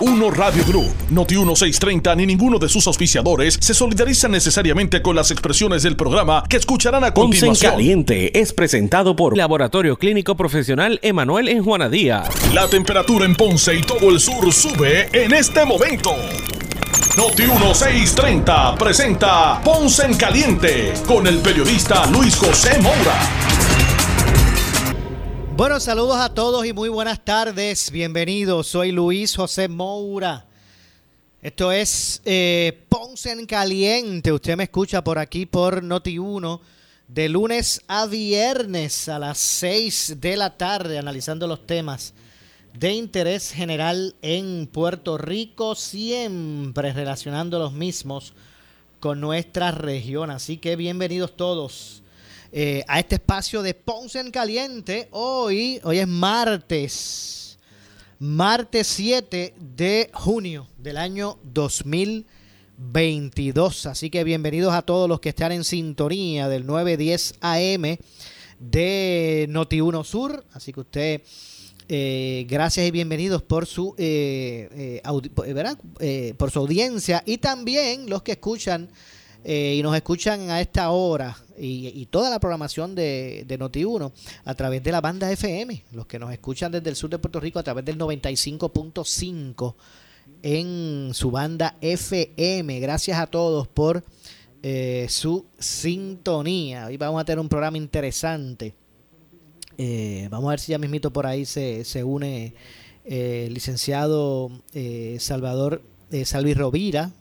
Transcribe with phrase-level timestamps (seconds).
[0.00, 5.30] Uno Radio Group, Noti 1630 ni ninguno de sus auspiciadores se solidarizan necesariamente con las
[5.30, 7.72] expresiones del programa que escucharán a Ponce en continuación.
[7.72, 12.28] Caliente es presentado por Laboratorio Clínico Profesional Emanuel en Juana Díaz.
[12.52, 16.10] La temperatura en Ponce y todo el sur sube en este momento.
[17.16, 23.55] Noti 1630 presenta Ponce en Caliente con el periodista Luis José Moura.
[25.56, 27.90] Bueno, saludos a todos y muy buenas tardes.
[27.90, 28.66] Bienvenidos.
[28.66, 30.44] Soy Luis José Moura.
[31.40, 34.32] Esto es eh, Ponce en Caliente.
[34.32, 36.60] Usted me escucha por aquí por Noti1
[37.08, 42.12] de lunes a viernes a las 6 de la tarde analizando los temas
[42.74, 48.34] de interés general en Puerto Rico, siempre relacionando los mismos
[49.00, 50.30] con nuestra región.
[50.30, 52.02] Así que bienvenidos todos
[52.52, 55.08] eh, a este espacio de Ponce en Caliente.
[55.10, 57.58] Hoy, hoy es martes,
[58.18, 63.86] martes 7 de junio del año 2022.
[63.86, 67.96] Así que bienvenidos a todos los que están en sintonía del 910 AM
[68.58, 70.44] de Noti1 Sur.
[70.52, 71.20] Así que usted,
[71.88, 75.78] eh, gracias y bienvenidos por su, eh, eh, audi- ¿verdad?
[76.00, 78.88] Eh, por su audiencia y también los que escuchan
[79.44, 84.12] eh, y nos escuchan a esta hora y, y toda la programación de, de Noti1
[84.44, 87.40] a través de la banda FM, los que nos escuchan desde el sur de Puerto
[87.40, 89.74] Rico a través del 95.5
[90.42, 92.80] en su banda FM.
[92.80, 94.04] Gracias a todos por
[94.62, 96.86] eh, su sintonía.
[96.86, 98.74] Hoy vamos a tener un programa interesante.
[99.78, 102.54] Eh, vamos a ver si ya mismito por ahí se, se une
[103.04, 105.82] eh, el licenciado eh, Salvador
[106.24, 107.12] Salvi Rovira.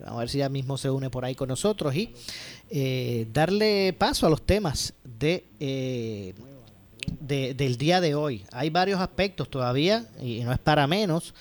[0.00, 2.12] Vamos a ver si ya mismo se une por ahí con nosotros y
[2.74, 6.32] eh, darle paso a los temas de, eh,
[7.20, 8.44] de- del día de hoy.
[8.50, 11.34] Hay varios aspectos todavía y no es para menos.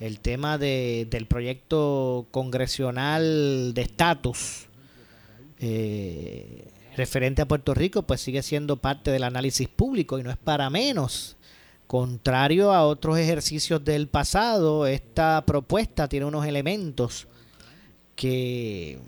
[0.00, 4.66] El tema de, del proyecto congresional de estatus
[5.60, 10.36] eh, referente a Puerto Rico, pues sigue siendo parte del análisis público y no es
[10.36, 11.36] para menos.
[11.86, 17.26] Contrario a otros ejercicios del pasado, esta propuesta tiene unos elementos
[18.14, 18.98] que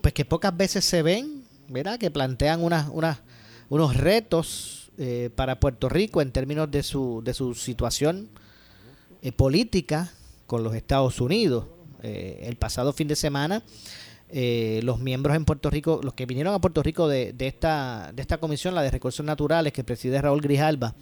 [0.00, 1.98] pues que pocas veces se ven, ¿verdad?
[1.98, 8.28] Que plantean unos retos eh, para Puerto Rico en términos de su, de su situación
[9.22, 10.12] eh, política
[10.46, 11.66] con los Estados Unidos.
[12.02, 13.62] Eh, el pasado fin de semana,
[14.30, 18.22] los miembros en Puerto Rico, los que vinieron a Puerto Rico de, de esta, de
[18.22, 20.94] esta comisión, la de recursos naturales, que preside Raúl Grijalba,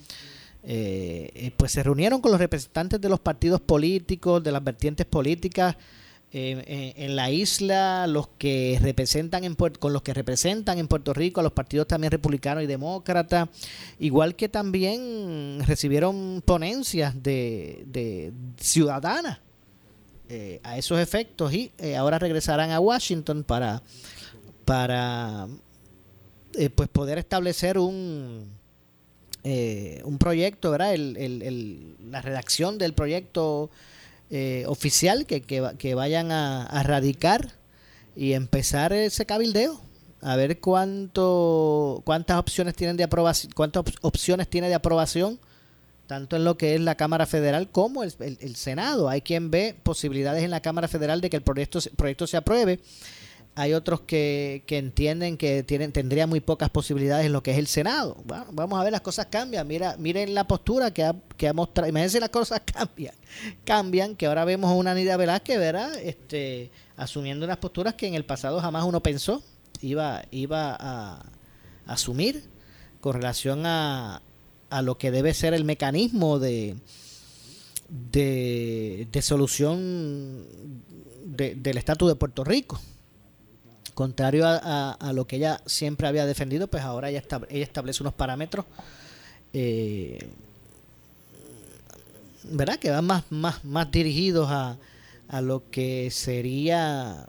[0.62, 5.76] pues se reunieron con los representantes de los partidos políticos, de las vertientes políticas
[6.32, 11.42] en la isla, los que representan en con los que representan en Puerto Rico a
[11.42, 13.48] los partidos también republicanos y demócratas,
[13.98, 19.38] igual que también recibieron ponencias de, ciudadanas
[20.28, 23.82] eh, a esos efectos y eh, ahora regresarán a Washington para
[24.64, 25.46] para
[26.54, 28.50] eh, pues poder establecer un
[30.04, 30.92] un proyecto, ¿verdad?
[30.92, 33.70] El- el- la redacción del proyecto
[34.30, 37.52] eh, oficial que, que, que vayan a, a radicar
[38.16, 39.80] y empezar ese cabildeo
[40.22, 45.38] a ver cuánto cuántas opciones tienen de aprobación cuántas op- opciones tiene de aprobación
[46.06, 49.08] tanto en lo que es la Cámara Federal como el, el- el Senado.
[49.08, 52.78] Hay quien ve posibilidades en la Cámara Federal de que el proyecto, proyecto se apruebe.
[53.58, 57.66] Hay otros que, entienden que tienen tendría muy pocas posibilidades en lo que es el
[57.66, 58.18] Senado.
[58.26, 59.66] Bueno, vamos a ver, las cosas cambian.
[59.66, 61.88] Mira, miren la postura que ha, que ha mostrado.
[61.88, 63.14] Imagínense las cosas cambian.
[63.64, 65.98] Cambian, que ahora vemos a una Anida Velázquez, ¿verdad?
[66.00, 69.42] Este, asumiendo unas posturas que en el pasado jamás uno pensó
[69.80, 71.24] iba, iba a
[71.86, 72.44] asumir
[73.00, 74.20] con relación a,
[74.82, 76.76] lo que debe ser el mecanismo de,
[77.88, 80.44] de, solución
[81.24, 82.78] de- del estatus de Puerto Rico.
[83.94, 88.66] Contrario a, lo que ella siempre había defendido, pues ahora ella, ella establece unos parámetros
[89.52, 90.18] eh,
[92.44, 92.78] ¿verdad?
[92.78, 94.76] que van más, más, más dirigidos a,
[95.28, 97.28] a lo que sería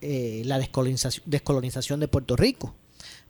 [0.00, 2.74] eh, la descolonización, descolonización de Puerto Rico.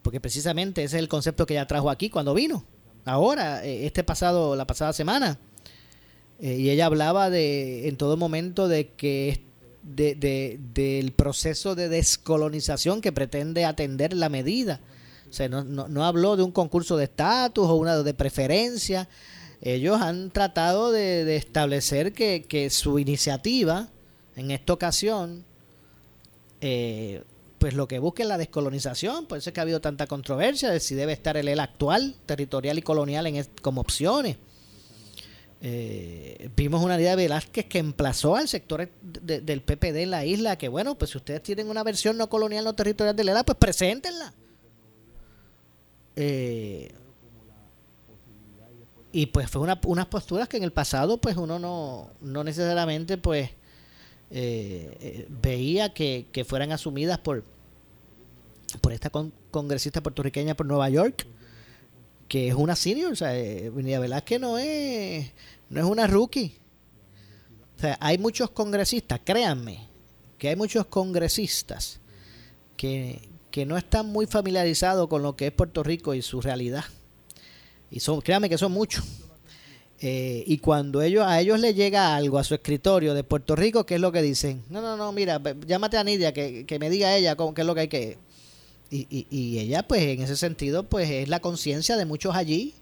[0.03, 2.65] Porque precisamente ese es el concepto que ella trajo aquí cuando vino.
[3.05, 5.39] Ahora, eh, este pasado, la pasada semana.
[6.39, 9.45] Eh, y ella hablaba de, en todo momento de que
[9.83, 14.81] de, de- del proceso de descolonización que pretende atender la medida.
[15.29, 19.09] O sea, no, no, no habló de un concurso de estatus o una de preferencia.
[19.63, 23.89] Ellos han tratado de, establecer que, que su iniciativa,
[24.37, 25.45] en esta ocasión,
[26.61, 27.23] eh,
[27.59, 30.71] pues lo que busca es la descolonización, por eso es que ha habido tanta controversia
[30.71, 34.37] de si debe estar el ELA actual, territorial y colonial en como opciones.
[35.63, 40.57] Eh, vimos una idea de Velázquez que emplazó al sector del PPD en la isla,
[40.57, 43.59] que bueno, pues si ustedes tienen una versión no colonial, no territorial de Lela, pues
[43.59, 44.33] preséntenla.
[46.17, 46.93] Eh,
[49.13, 53.19] y pues fue una, unas posturas que en el pasado pues uno no, no necesariamente
[53.19, 53.51] pues
[54.31, 57.45] eh, veía que, fueran asumidas por,
[58.81, 59.11] por esta
[59.51, 61.27] congresista puertorriqueña por Nueva York
[62.31, 65.33] que es una senior, o sea, eh, Velázquez no es,
[65.69, 66.55] no es una rookie.
[67.77, 69.89] O sea, hay muchos congresistas, créanme,
[70.39, 71.99] que hay muchos congresistas
[72.77, 73.29] que,
[73.67, 76.85] no están muy familiarizados con lo que es Puerto Rico y su realidad.
[77.91, 79.05] Y son, créanme que son muchos.
[79.99, 83.85] Eh, y cuando ellos a ellos les llega algo a su escritorio de Puerto Rico,
[83.85, 84.63] ¿qué es lo que dicen?
[84.71, 87.75] No, no, no, mira, llámate a Nidia, que, que me diga ella qué es lo
[87.75, 88.19] que hay que
[88.91, 92.75] y, y, ella, pues en ese sentido, pues es la conciencia de muchos allí.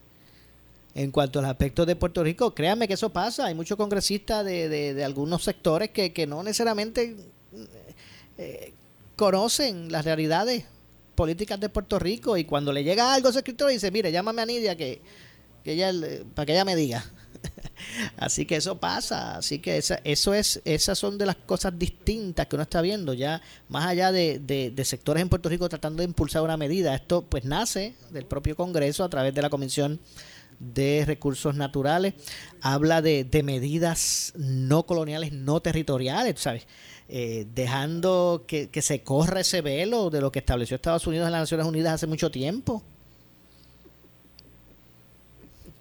[0.94, 3.46] En cuanto al aspecto de Puerto Rico, créanme que eso pasa.
[3.46, 7.14] Hay muchos congresistas de, de, algunos sectores que, que no necesariamente
[8.38, 8.72] eh,
[9.16, 10.64] conocen las realidades
[11.14, 14.42] políticas de Puerto Rico y cuando le llega algo a ese escritor dice, mire, llámame
[14.42, 15.00] a Nidia que,
[15.62, 15.92] que ella,
[16.34, 17.04] para que ella me diga.
[18.16, 22.46] Así que eso pasa, así que esa, eso es, esas son de las cosas distintas
[22.46, 26.04] que uno está viendo ya, más allá de, de, sectores en Puerto Rico tratando de
[26.04, 26.94] impulsar una medida.
[26.94, 30.00] Esto pues nace del propio Congreso a través de la Comisión
[30.58, 32.14] de Recursos Naturales,
[32.60, 36.66] habla de, de medidas no coloniales, no territoriales, ¿sabes?
[37.08, 41.42] Eh, dejando que se corra ese velo de lo que estableció Estados Unidos en las
[41.42, 42.82] Naciones Unidas hace mucho tiempo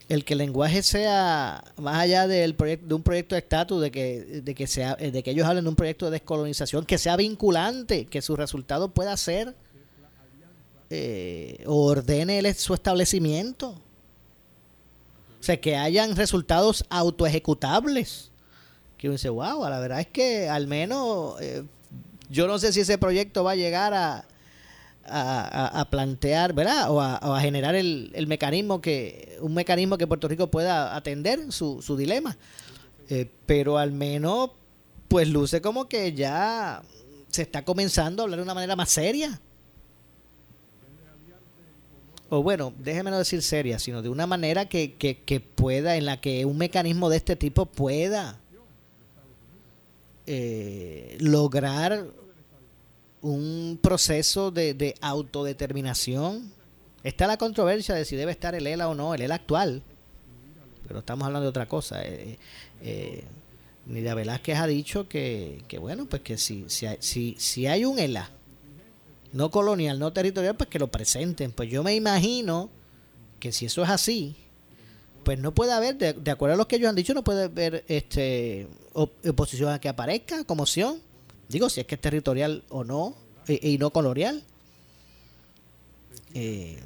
[0.10, 4.42] el que el lenguaje sea más allá del de un proyecto de estatus de que
[4.44, 8.06] de que sea de que ellos hablen de un proyecto de descolonización que sea vinculante
[8.06, 9.54] que su resultado pueda ser
[10.90, 13.76] eh, ordene su establecimiento.
[15.40, 18.32] O sea que hayan resultados autoejecutables.
[18.98, 21.64] Que uno dice wow la verdad es que al menos eh,
[22.30, 24.26] yo no sé si ese proyecto va a llegar a
[25.10, 26.92] a, plantear, ¿verdad?
[26.92, 31.96] O a, generar el, mecanismo que, un mecanismo que Puerto Rico pueda atender su, su
[31.98, 32.38] dilema.
[33.10, 34.52] Eh, pero al menos,
[35.08, 36.82] pues luce como que ya
[37.30, 39.40] se está comenzando a hablar de una manera más seria.
[42.30, 46.06] O bueno, déjeme no decir seria, sino de una manera que, que, que pueda, en
[46.06, 48.42] la que un mecanismo de este tipo pueda
[50.30, 52.06] eh, lograr
[53.22, 56.52] un proceso de, autodeterminación.
[57.04, 59.84] Está la controversia de si debe estar el ELA o no, el ELA actual.
[60.88, 62.04] Pero estamos hablando de otra cosa.
[62.06, 62.38] Eh,
[62.82, 63.24] eh,
[63.86, 68.30] Velázquez ha dicho que, que bueno, pues que si, si, si, hay un ELA
[69.34, 71.52] no colonial, no territorial, pues que lo presenten.
[71.52, 72.70] Pues yo me imagino
[73.40, 74.36] que si eso es así,
[75.24, 77.84] pues no puede haber, de, acuerdo a lo que ellos han dicho, no puede haber
[77.88, 81.02] este oposición a que aparezca como opción.
[81.50, 83.16] Digo, si es que es territorial o no,
[83.48, 84.44] y no colonial.
[86.34, 86.80] Eh,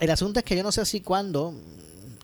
[0.00, 1.54] el asunto es que yo no sé si cuándo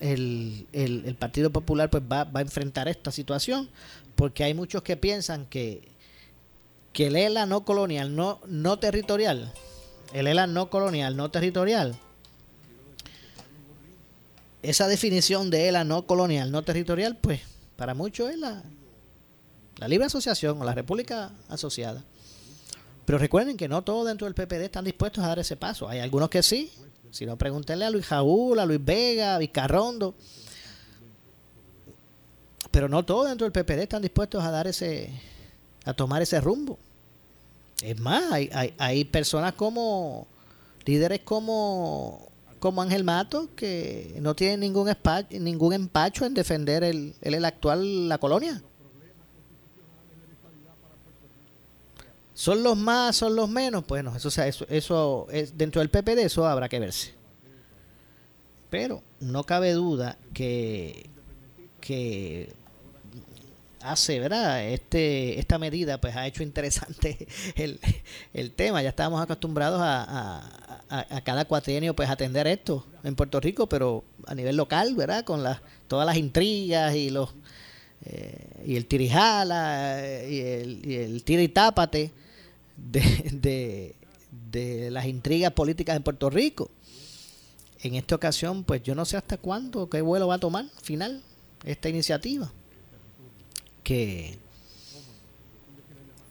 [0.00, 3.68] el, el, Partido Popular pues va, va, a enfrentar esta situación,
[4.16, 5.88] porque hay muchos que piensan que,
[6.92, 9.52] que el ELA no colonial, no, no territorial,
[10.12, 11.96] el ELA no colonial, no territorial,
[14.62, 17.40] esa definición de ELA no colonial, no territorial, pues
[17.76, 18.38] para muchos es
[19.80, 22.04] la, libre asociación o la república asociada.
[23.04, 25.88] Pero recuerden que no todos dentro del PPD están dispuestos a dar ese paso.
[25.88, 26.70] Hay algunos que sí.
[27.10, 30.14] Si no, pregúntenle a Luis Jaúl, a Luis Vega, a Vizcarrondo.
[32.70, 35.10] Pero no todos dentro del PPD están dispuestos a dar ese,
[35.84, 36.78] a tomar ese rumbo.
[37.82, 40.28] Es más, hay, hay, personas como,
[40.84, 44.88] líderes como, como Ángel Mato, que no tienen ningún,
[45.30, 48.62] ningún empacho en defender el, el actual, la colonia.
[52.40, 53.86] ¿Son los más, son los menos?
[53.86, 57.12] Bueno, eso, sea, eso, eso es dentro del PPD, eso habrá que verse.
[58.70, 61.10] Pero no cabe duda que,
[61.82, 62.54] que
[63.82, 64.64] hace, ¿verdad?
[64.64, 67.78] Este, esta medida pues ha hecho interesante el,
[68.32, 68.80] el tema.
[68.80, 74.34] Ya estábamos acostumbrados a, a, cada cuatrienio pues atender esto en Puerto Rico, pero a
[74.34, 75.24] nivel local, ¿verdad?
[75.26, 77.34] Con las, todas las intrigas y los
[78.06, 82.12] eh, y el tirijala y el, y el tira y tápate
[82.80, 83.94] de,
[84.50, 86.70] de, las intrigas políticas en Puerto Rico.
[87.82, 91.22] En esta ocasión, pues yo no sé hasta cuándo, qué vuelo va a tomar final
[91.64, 92.52] esta iniciativa.
[93.82, 94.38] Que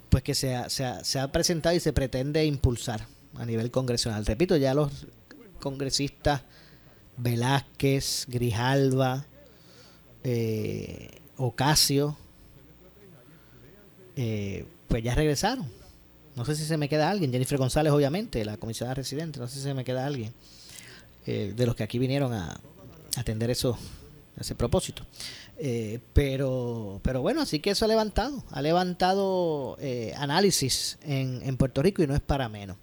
[0.10, 3.70] pues que se ha, se, ha, se ha presentado y se pretende impulsar a nivel
[3.72, 4.26] congresional.
[4.26, 4.92] Repito, ya los
[5.60, 6.42] congresistas
[7.18, 9.26] Velázquez, Grijalva,
[10.24, 12.18] eh, Ocasio,
[14.16, 15.70] eh, pues ya regresaron.
[16.40, 17.34] No sé si se me queda alguien.
[17.34, 19.42] Jennifer González, obviamente, la comisionada residente.
[19.42, 20.34] No sé si se me queda alguien
[21.28, 22.58] eh, de los que aquí vinieron a
[23.18, 23.78] atender eso,
[24.40, 25.06] ese propósito.
[25.58, 31.58] Eh, pero, pero bueno, así que eso ha levantado, ha levantado eh, análisis en, en,
[31.58, 32.78] Puerto Rico y no es para menos.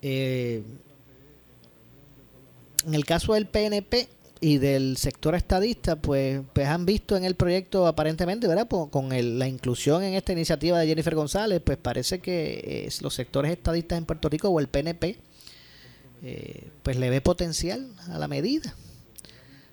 [0.00, 0.62] Eh,
[2.86, 4.08] en el caso del PNP
[4.40, 8.68] y del sector estadista, pues, pues han visto en el proyecto aparentemente, ¿verdad?
[8.68, 13.98] con la inclusión en esta iniciativa de Jennifer González, pues parece que los sectores estadistas
[13.98, 15.18] en Puerto Rico o el PNP,
[16.82, 18.74] pues le ve potencial a la medida.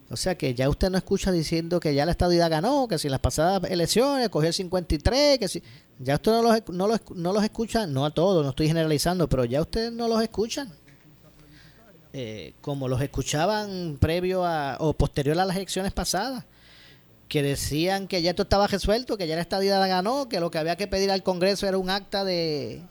[0.09, 3.07] O sea que ya usted no escucha diciendo que ya la estadidad ganó, que si
[3.07, 5.63] en las pasadas elecciones cogió el 53, que si...
[5.97, 9.29] Ya usted no los, no, los, no los escucha, no a todos, no estoy generalizando,
[9.29, 10.71] pero ya usted no los escuchan.
[12.17, 16.45] Eh, como los escuchaban previo a, o posterior a las elecciones pasadas,
[17.27, 20.57] que decían que ya esto estaba resuelto, que ya la estadidad ganó, que lo que
[20.57, 22.81] había que pedir al Congreso era un acta de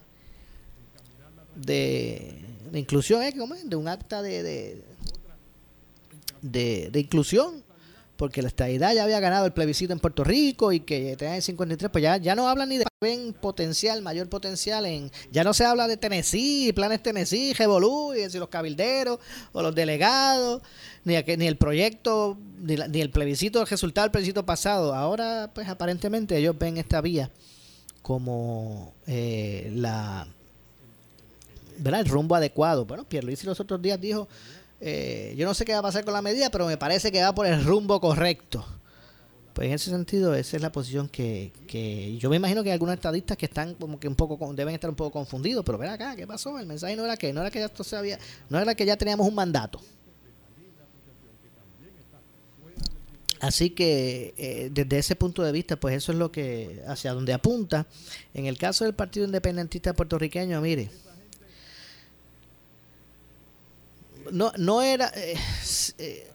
[1.54, 2.34] de,
[2.74, 3.32] inclusión, ¿eh?
[3.64, 4.82] de un acta de
[6.42, 7.64] de, inclusión,
[8.16, 11.42] porque la estadidad ya había ganado el plebiscito en Puerto Rico y que tenía el
[11.42, 15.52] 53, pues ya, ya no hablan ni de ven potencial, mayor potencial en, ya no
[15.52, 19.18] se habla de Tennessee, planes Tennessee, Revolú, y los cabilderos
[19.52, 20.62] o los delegados,
[21.04, 24.94] ni, ni el proyecto, ni, ni, el plebiscito, el resultado del plebiscito pasado.
[24.94, 27.30] Ahora, pues aparentemente ellos ven esta vía
[28.00, 30.26] como eh, la,
[31.78, 32.00] ¿verdad?
[32.00, 32.84] el rumbo adecuado.
[32.84, 34.28] Bueno, Pierluisi los otros días dijo
[34.86, 37.22] eh, yo no sé qué va a pasar con la medida, pero me parece que
[37.22, 38.62] va por el rumbo correcto.
[39.54, 42.74] Pues en ese sentido, esa es la posición que, que yo me imagino que hay
[42.74, 45.88] algunos estadistas que están como que un poco deben estar un poco confundidos, pero ven
[45.88, 46.58] acá, ¿qué pasó?
[46.58, 48.18] El mensaje no era que no era que ya esto se había,
[48.50, 49.80] no era que ya teníamos un mandato.
[53.40, 57.32] Así que eh, desde ese punto de vista, pues eso es lo que hacia donde
[57.32, 57.86] apunta.
[58.34, 60.90] En el caso del Partido Independentista puertorriqueño, mire,
[64.30, 65.36] no, no era, eh,
[65.98, 66.30] eh,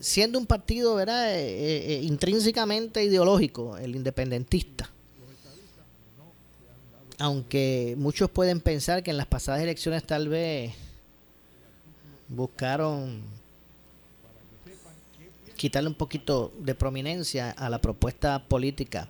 [0.00, 1.34] siendo un partido ¿verdad?
[1.34, 4.90] Eh, intrínsecamente ideológico, el independentista.
[7.20, 10.72] Aunque muchos pueden pensar que en las pasadas elecciones tal vez
[12.28, 13.22] buscaron
[15.56, 19.08] quitarle un poquito de prominencia a la propuesta política,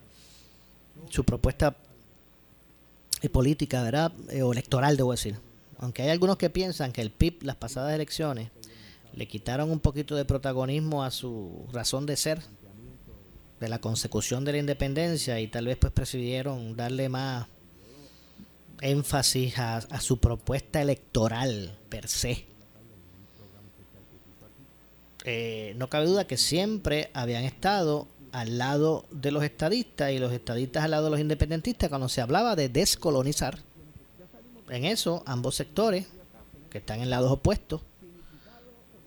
[1.11, 1.77] su propuesta
[3.31, 4.13] política, ¿verdad?
[4.43, 5.48] o electoral, debo decir
[5.79, 8.51] aunque hay algunos que piensan que el PIB, las pasadas elecciones,
[9.15, 12.41] le quitaron un poquito de protagonismo a su razón de ser,
[13.61, 17.47] de la consecución de la independencia, y tal vez pues prefirieron darle más
[18.81, 22.47] énfasis a, su propuesta electoral per se.
[25.25, 30.33] Eh, no cabe duda que siempre habían estado al lado de los estadistas y los
[30.33, 33.59] estadistas al lado de los independentistas cuando se hablaba de descolonizar
[34.71, 36.07] en eso, ambos sectores,
[36.71, 37.81] que están en lados opuestos,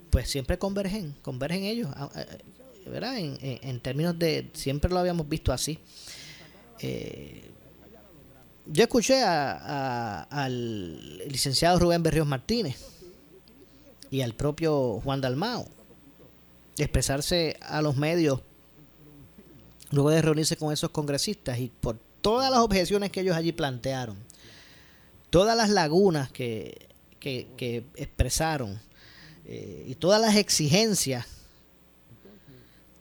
[0.09, 3.17] pues siempre convergen, convergen ellos, ah, eh, ¿verdad?
[3.17, 5.79] En, términos de, siempre lo habíamos visto así.
[6.79, 7.49] Eh,
[8.65, 12.77] yo escuché al licenciado Rubén Berrios Martínez
[14.09, 15.67] y al propio Juan Dalmao
[16.77, 18.41] expresarse a los medios
[19.91, 24.17] luego de reunirse con esos congresistas y por todas las objeciones que ellos allí plantearon
[25.31, 26.87] todas las lagunas que,
[27.95, 28.79] expresaron
[29.45, 31.25] eh, y todas las exigencias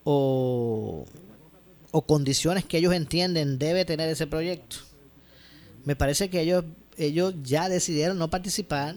[0.05, 1.05] o,
[2.07, 4.77] condiciones que ellos entienden debe tener ese proyecto,
[5.85, 6.65] me parece que ellos,
[6.97, 8.97] ellos ya decidieron no participar.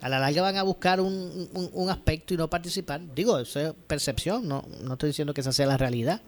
[0.00, 3.02] A la larga van a buscar un, un, aspecto y no participar.
[3.14, 6.22] Digo, eso es percepción, no, no estoy diciendo que esa sea la realidad.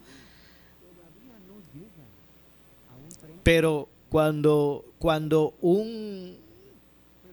[3.41, 6.37] Pero cuando, cuando un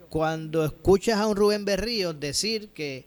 [0.09, 3.05] cuando escuchas a un Rubén Berríos decir que,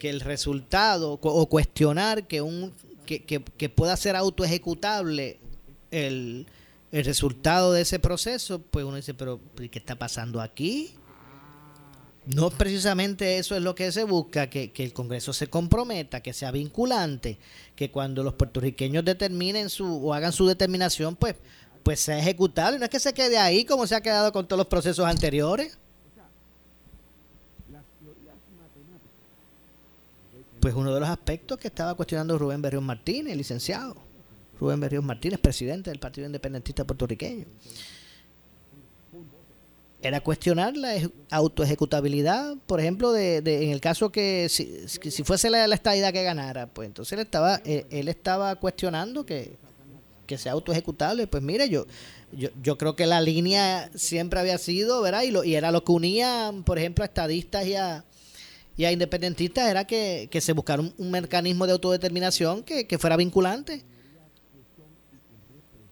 [0.00, 2.72] el resultado o cuestionar que un
[3.04, 5.40] que, que, pueda ser autoejecutable
[5.90, 6.46] el,
[6.90, 10.94] el resultado de ese proceso, pues uno dice, pero ¿qué está pasando aquí?
[12.24, 16.32] No precisamente eso es lo que se busca, que, que, el Congreso se comprometa, que
[16.32, 17.38] sea vinculante,
[17.74, 21.34] que cuando los puertorriqueños determinen su o hagan su determinación, pues
[21.86, 22.80] pues sea ejecutable.
[22.80, 25.78] No es que se quede ahí como se ha quedado con todos los procesos anteriores.
[30.58, 33.94] Pues uno de los aspectos que estaba cuestionando Rubén Berrios Martínez, licenciado.
[34.58, 37.46] Rubén Berrios Martínez, presidente del Partido Independentista Puertorriqueño.
[40.02, 40.92] era cuestionar la
[41.30, 46.66] autoejecutabilidad, por ejemplo, de, en el caso que si, si fuese la, la, que ganara,
[46.66, 49.56] pues entonces él estaba, eh, él, estaba cuestionando que,
[50.26, 51.26] que sea autoejecutable.
[51.26, 51.86] Pues mire, yo,
[52.32, 55.22] yo, yo creo que la línea siempre había sido, ¿verdad?
[55.22, 58.04] Y, lo, y era lo que unía, por ejemplo, a estadistas y a,
[58.76, 63.84] y a independentistas, era que, se buscara un, mecanismo de autodeterminación que, que fuera vinculante.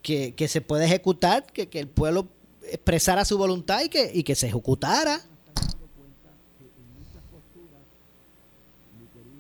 [0.02, 2.28] Que, que, se puede ejecutar, que, que el pueblo
[2.70, 5.22] expresara su voluntad y que, y que se ejecutara.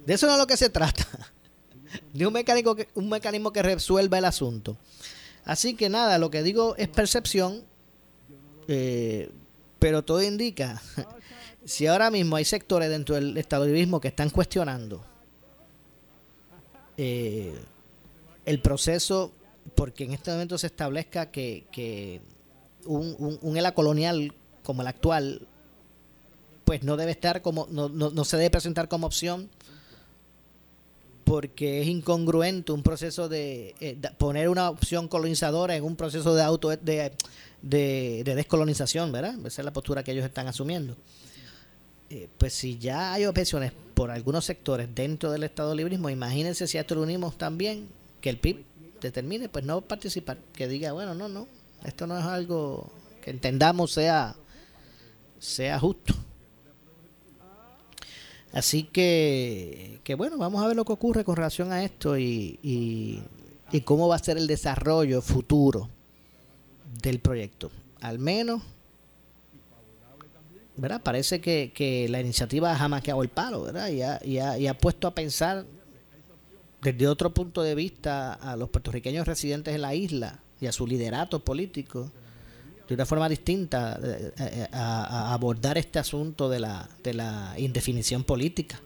[0.06, 1.06] De eso no es lo que se trata.
[2.12, 4.76] De un mecanismo que, un mecanismo que resuelva el asunto.
[5.44, 7.62] Así que nada, lo que digo es percepción,
[8.68, 9.30] eh,
[9.78, 10.80] pero todo indica,
[11.64, 15.04] si ahora mismo hay sectores dentro del estadounidense que están cuestionando
[16.96, 17.54] eh,
[18.46, 19.32] el proceso,
[19.74, 22.20] porque en este momento se establezca que, que
[22.86, 24.32] un, un, ELA colonial
[24.62, 25.46] como el actual,
[26.64, 29.50] pues no debe estar como, no, no, no se debe presentar como opción
[31.24, 36.42] porque es incongruente un proceso de, eh, poner una opción colonizadora en un proceso de
[36.42, 37.12] auto de,
[37.62, 39.34] de, descolonización, ¿verdad?
[39.46, 40.96] Esa es la postura que ellos están asumiendo.
[42.10, 46.78] Eh, pues si ya hay objeciones por algunos sectores dentro del Estado librismo, imagínense si
[46.78, 47.88] a esto lo unimos también,
[48.20, 48.64] que el PIB
[49.00, 51.48] determine, pues no participar, que diga, bueno, no, no,
[51.84, 54.36] esto no es algo que entendamos sea,
[55.38, 56.14] sea justo.
[58.54, 62.60] Así que, que bueno, vamos a ver lo que ocurre con relación a esto y,
[62.62, 65.88] y, cómo va a ser el desarrollo futuro
[67.02, 67.72] del proyecto.
[68.00, 68.62] Al menos,
[70.76, 71.02] ¿verdad?
[71.02, 73.88] Parece que, que la iniciativa ha maqueado el palo, ¿verdad?
[73.88, 75.66] Y ha, y, ha, y ha puesto a pensar
[76.80, 80.86] desde otro punto de vista a los puertorriqueños residentes en la isla y a su
[80.86, 82.12] liderato político
[82.88, 88.24] de una forma distinta eh, eh, a, abordar este asunto de la, de la indefinición
[88.24, 88.80] política.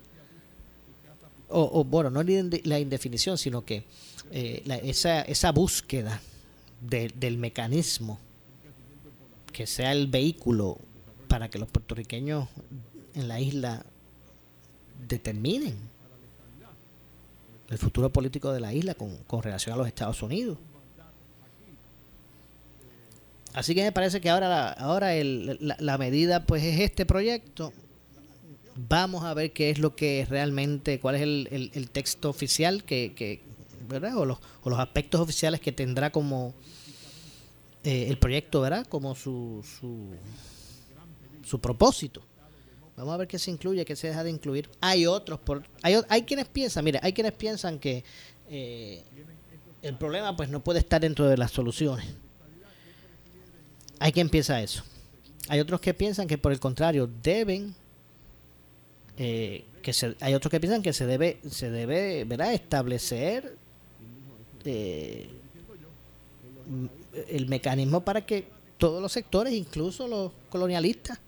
[1.50, 3.84] O, bueno, no la indefinición, sino que
[4.30, 6.20] eh, esa, esa búsqueda
[6.82, 8.18] del mecanismo
[9.50, 10.78] que sea el vehículo
[11.26, 12.48] para que los puertorriqueños
[13.14, 13.82] en la isla
[15.08, 15.74] determinen
[17.70, 20.58] el futuro político de la isla con, con relación a los Estados Unidos.
[23.54, 27.72] Así que me parece que ahora, la, ahora el, la, medida pues es este proyecto.
[28.76, 33.14] Vamos a ver qué es lo que realmente, cuál es el, el, texto oficial que,
[33.16, 33.42] que
[33.88, 34.16] ¿verdad?
[34.16, 36.54] O los, o los aspectos oficiales que tendrá como
[37.82, 38.86] eh, el proyecto, ¿verdad?
[38.86, 40.14] Como su, su,
[41.44, 42.22] su propósito.
[42.96, 44.68] Vamos a ver qué se incluye, qué se deja de incluir.
[44.80, 48.04] Hay otros, por, hay, hay quienes piensan, mire, hay quienes piensan que
[48.50, 49.02] eh,
[49.82, 52.06] el problema pues no puede estar dentro de las soluciones
[53.98, 54.82] hay quien piensa eso.
[55.48, 57.74] Hay otros que piensan que por el contrario deben
[59.16, 63.56] eh, que se, hay otros que piensan que se debe se debe establecer
[64.64, 65.30] eh,
[67.28, 71.18] el mecanismo para que todos los sectores, incluso los colonialistas,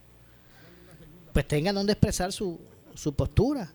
[1.32, 2.60] pues tengan donde expresar su,
[2.94, 3.72] su postura.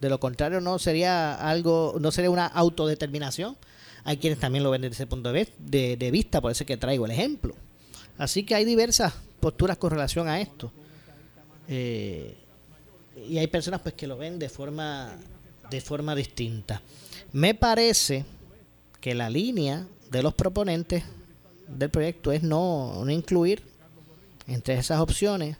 [0.00, 3.56] De lo contrario no sería algo, no sería una autodeterminación.
[4.04, 6.66] Hay quienes también lo ven desde ese punto de, de, de vista, por eso es
[6.66, 7.54] que traigo el ejemplo.
[8.18, 10.72] Así que hay diversas posturas con relación a esto.
[11.68, 12.36] Eh,
[13.28, 15.16] y hay personas pues que lo ven de forma
[15.70, 16.82] de forma distinta.
[17.32, 18.24] Me parece
[19.00, 21.02] que la línea de los proponentes
[21.68, 23.62] del proyecto es no, no incluir
[24.46, 25.56] entre esas opciones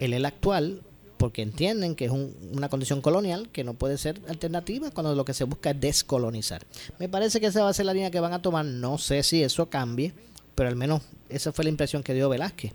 [0.00, 0.82] el el actual
[1.18, 5.34] porque entienden que es una condición colonial que no puede ser alternativa cuando lo que
[5.34, 6.64] se busca es descolonizar.
[6.98, 9.24] Me parece que esa va a ser la línea que van a tomar, no sé
[9.24, 10.12] si eso cambie,
[10.54, 12.72] pero al menos esa fue la impresión que dio Velázquez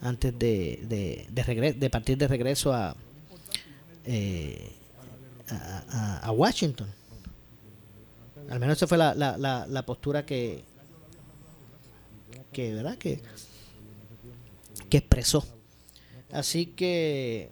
[0.00, 1.26] antes de, de,
[1.74, 2.96] de, partir de regreso a,
[4.04, 4.72] eh,
[5.48, 6.88] a, Washington.
[8.50, 10.62] Al menos esa fue la, la, la, postura que,
[12.52, 12.96] que, ¿verdad?
[12.96, 13.20] Que,
[14.88, 15.44] que expresó.
[16.30, 17.50] Así que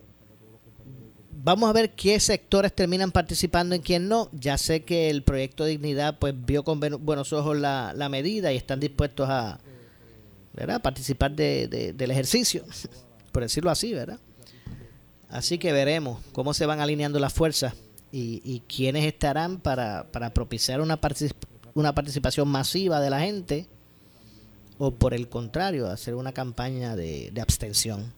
[1.30, 4.28] vamos a ver qué sectores terminan participando y quién no.
[4.32, 8.52] Ya sé que el proyecto de dignidad pues vio con buenos ojos la, la medida
[8.52, 9.58] y están dispuestos a,
[10.54, 10.80] ¿verdad?
[10.80, 12.64] participar de, del ejercicio,
[13.32, 14.18] por decirlo así, ¿verdad?
[15.28, 17.74] Así que veremos cómo se van alineando las fuerzas
[18.12, 21.00] y, quiénes estarán para, para propiciar una,
[21.74, 23.66] una participación masiva de la gente
[24.78, 28.12] o por el contrario, hacer una campaña de, de abstención.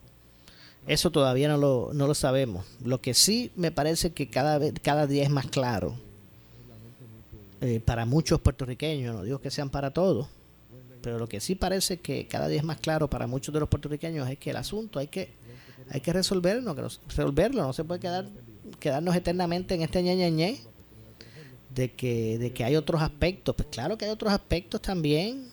[0.86, 2.64] Eso todavía no lo, no lo sabemos.
[2.84, 5.96] Lo que sí me parece que cada, vez, cada día es más claro
[7.60, 10.28] eh, para muchos puertorriqueños, no digo que sean para todos,
[11.06, 13.68] Pero lo que sí parece que cada día es más claro para muchos de los
[13.68, 15.34] puertorriqueños es que el asunto hay que
[15.88, 16.74] hay que resolverlo,
[17.06, 18.26] resolverlo, no se puede quedar
[18.80, 20.58] quedarnos eternamente en este ñe,
[21.70, 25.48] de que de que hay otros aspectos, pues claro que hay otros aspectos también.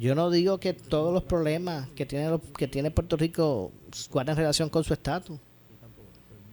[0.00, 3.70] Yo no digo que todos los problemas que tiene que tiene Puerto Rico
[4.10, 5.38] guardan relación con su estatus.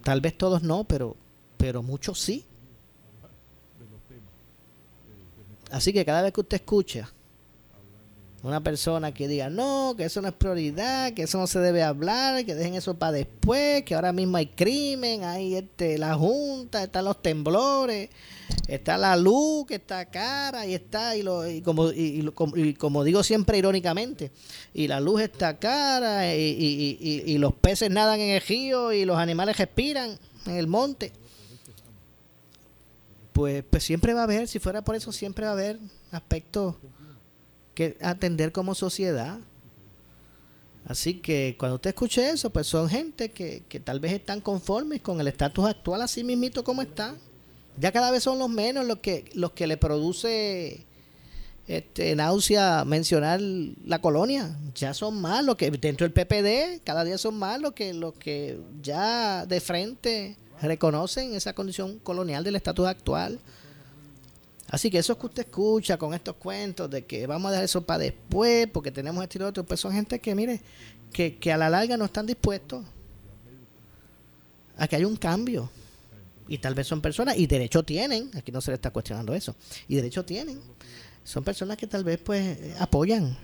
[0.04, 1.18] Tal vez todos no, pero
[1.58, 2.46] pero muchos sí.
[5.72, 7.12] Así que cada vez que usted escucha
[8.42, 11.84] una persona que diga, no, que eso no es prioridad, que eso no se debe
[11.84, 16.84] hablar, que dejen eso para después, que ahora mismo hay crimen, hay este, la junta,
[16.84, 18.10] están los temblores,
[18.68, 23.24] está la luz que está cara y está, y, lo, y, como, y, como digo
[23.24, 24.32] siempre irónicamente,
[24.74, 29.18] y la luz está cara y, y los peces nadan en el río y los
[29.18, 31.12] animales respiran en el monte
[33.34, 35.80] pues, pues siempre va a haber, si fuera por eso, siempre va a haber
[36.12, 36.76] aspectos
[37.74, 39.40] que atender como sociedad.
[40.86, 45.02] Así que cuando usted escuche eso, pues son gente que, que tal vez están conformes
[45.02, 47.16] con el estatus actual así mismito como está.
[47.78, 50.86] Ya cada vez son los menos los que, los que le produce
[51.70, 54.58] este, náusea mencionar la colonia.
[54.74, 58.14] Ya son más los que dentro del PPD, cada día son más los que, los
[58.16, 60.36] que ya de frente
[60.68, 63.40] reconocen esa condición colonial del estatus actual.
[64.70, 67.82] Así que eso que usted escucha con estos cuentos de que vamos a dejar eso
[67.82, 70.62] para después porque tenemos este y otro, pues son gente que, mire,
[71.12, 72.86] que, que a la larga no están dispuestos
[74.78, 75.70] a que haya un cambio.
[76.48, 79.56] Y tal vez son personas, y derecho tienen, aquí no se le está cuestionando eso,
[79.88, 80.60] y derecho tienen.
[81.24, 83.38] Son personas que tal vez pues apoyan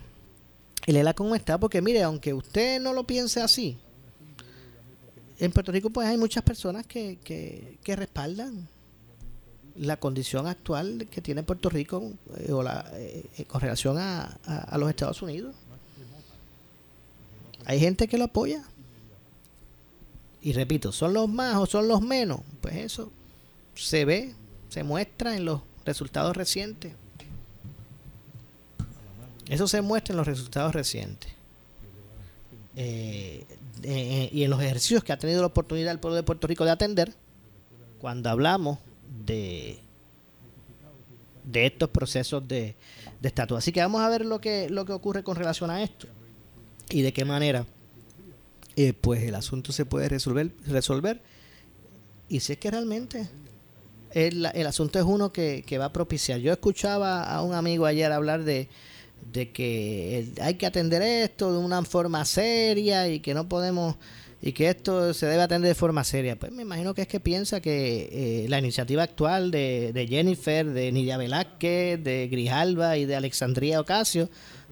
[0.86, 3.78] el ELA como está, porque mire, aunque usted no lo piense así,
[5.38, 8.68] en Puerto Rico pues hay muchas personas que, que, respaldan
[9.76, 14.78] la condición actual que tiene Puerto Rico eh, o eh, eh, con relación a, a,
[14.78, 15.54] los Estados Unidos.
[17.66, 18.64] Hay gente que lo apoya.
[20.40, 22.40] Y repito, ¿son los más o son los menos?
[22.60, 23.10] Pues eso
[23.74, 24.34] se ve,
[24.68, 26.94] se muestra en los resultados recientes.
[29.48, 31.32] Eso se muestra en los resultados recientes.
[33.82, 36.64] Eh, y en los ejercicios que ha tenido la oportunidad el pueblo de Puerto Rico
[36.64, 37.14] de atender,
[38.00, 38.78] cuando hablamos
[39.24, 39.80] de,
[41.44, 42.76] de estos procesos de,
[43.20, 43.58] de estatus.
[43.58, 46.06] Así que vamos a ver lo que, lo que ocurre con relación a esto
[46.90, 47.66] y de qué manera
[48.76, 51.22] eh, pues el asunto se puede resolver, resolver.
[52.28, 53.28] Y si es que realmente
[54.10, 56.40] el, el asunto es uno que, que va a propiciar.
[56.40, 58.68] Yo escuchaba a un amigo ayer hablar de
[59.32, 63.96] de que hay que atender esto de una forma seria y que no podemos
[64.40, 66.38] y que esto se debe atender de forma seria.
[66.38, 70.66] Pues me imagino que es que piensa que eh, la iniciativa actual de, de, Jennifer,
[70.66, 74.28] de Nidia Velázquez, de Grijalva y de Alexandria Ocasio,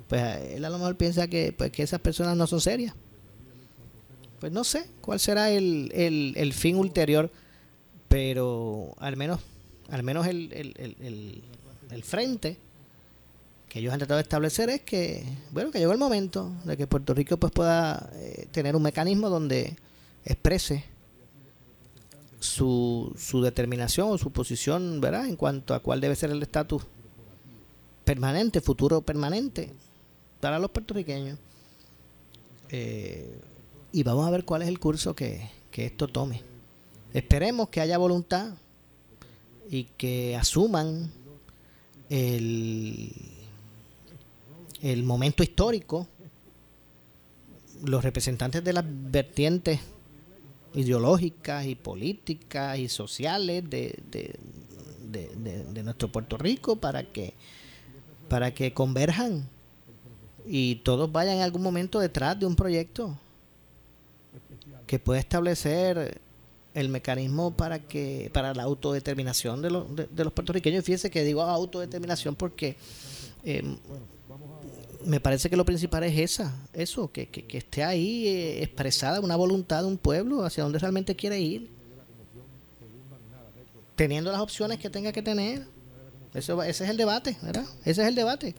[0.06, 2.94] pues él a lo mejor piensa que, pues, que esas personas no son serias.
[4.38, 7.32] Pues no sé cuál será el, el, el fin ulterior,
[8.08, 9.40] pero al menos,
[9.88, 10.52] al menos el,
[11.90, 12.58] el frente
[13.74, 17.12] ellos han tratado de establecer es que, bueno, que llegó el momento de que Puerto
[17.12, 19.76] Rico pues pueda eh, tener un mecanismo donde
[20.24, 20.84] exprese
[22.38, 25.26] su, su determinación o su posición, ¿verdad?
[25.26, 26.84] En cuanto a cuál debe ser el estatus
[28.04, 29.72] permanente, futuro permanente
[30.40, 31.36] para los puertorriqueños.
[32.70, 33.36] Eh,
[33.90, 36.42] y vamos a ver cuál es el curso que, que esto tome.
[37.12, 38.54] Esperemos que haya voluntad
[39.68, 41.10] y que asuman
[42.08, 43.33] el
[44.84, 46.06] el momento histórico,
[47.84, 49.80] los representantes de las vertientes
[50.74, 57.34] ideológicas y políticas y sociales de, de, nuestro Puerto Rico para que
[58.28, 59.48] para que converjan
[60.46, 63.16] y todos vayan en algún momento detrás de un proyecto
[64.86, 66.20] que pueda establecer
[66.74, 70.84] el mecanismo para que para la autodeterminación de, los de, los puertorriqueños.
[70.84, 72.76] Fíjense que digo autodeterminación porque
[73.44, 73.62] eh,
[75.04, 79.36] me parece que lo principal es esa, eso, que, que, esté ahí eh, expresada una
[79.36, 81.70] voluntad de un pueblo hacia donde realmente quiere ir,
[83.96, 85.66] teniendo las opciones que tenga que tener.
[86.32, 87.64] Eso, ese es el debate, ¿verdad?
[87.84, 88.54] Ese es el debate.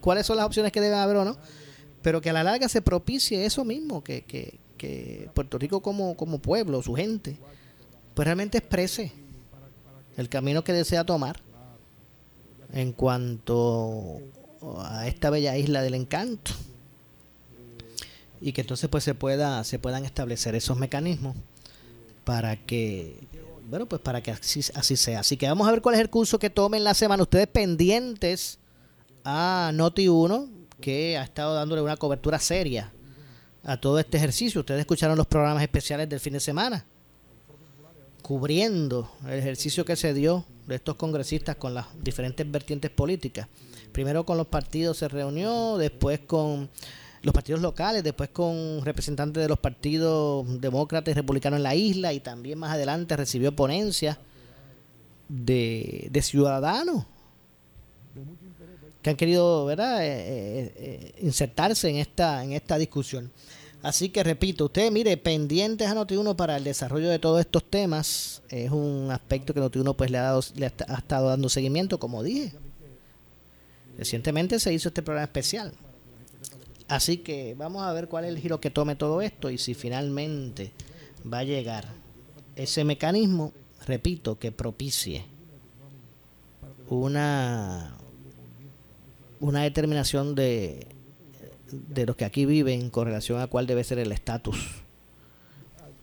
[0.00, 1.36] ¿Cuáles son las opciones que debe haber o no?
[2.02, 6.16] Pero que a la larga se propicie eso mismo, que, que, que Puerto Rico como,
[6.16, 7.36] como pueblo, su gente,
[8.14, 9.12] pues realmente exprese
[10.16, 11.40] el camino que desea tomar
[12.72, 14.20] en cuanto
[14.78, 16.52] a esta bella isla del encanto
[18.40, 21.36] y que entonces pues se pueda se puedan establecer esos mecanismos
[22.24, 23.16] para que
[23.68, 26.10] bueno pues para que así, así sea así que vamos a ver cuál es el
[26.10, 28.60] curso que tomen la semana ustedes pendientes
[29.24, 30.48] a Noti1,
[30.80, 32.92] que ha estado dándole una cobertura seria
[33.62, 34.60] a todo este ejercicio.
[34.60, 36.84] Ustedes escucharon los programas especiales del fin de semana,
[38.22, 43.48] cubriendo el ejercicio que se dio de estos congresistas con las diferentes vertientes políticas.
[43.92, 46.70] Primero con los partidos se reunió, después con
[47.22, 52.12] los partidos locales, después con representantes de los partidos demócratas y republicanos en la isla
[52.12, 54.18] y también más adelante recibió ponencias
[55.28, 57.04] de, de ciudadanos
[59.02, 60.04] que han querido ¿verdad?
[60.04, 63.30] Eh, eh, eh, insertarse en esta, en esta discusión.
[63.82, 68.42] Así que repito, usted mire, pendientes a Noti1 para el desarrollo de todos estos temas.
[68.50, 72.22] Es un aspecto que Noti1 pues, le, ha, dado, le ha estado dando seguimiento, como
[72.22, 72.52] dije.
[73.98, 75.72] Recientemente se hizo este programa especial.
[76.88, 79.74] Así que vamos a ver cuál es el giro que tome todo esto y si
[79.74, 80.72] finalmente
[81.32, 81.86] va a llegar
[82.56, 83.52] ese mecanismo,
[83.86, 85.24] repito, que propicie
[86.88, 87.96] una
[89.38, 90.86] una determinación de,
[91.70, 94.58] de los que aquí viven con relación a cuál debe ser el estatus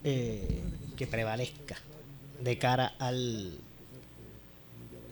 [0.04, 0.62] eh,
[0.96, 1.76] que prevalezca
[2.42, 3.58] de cara al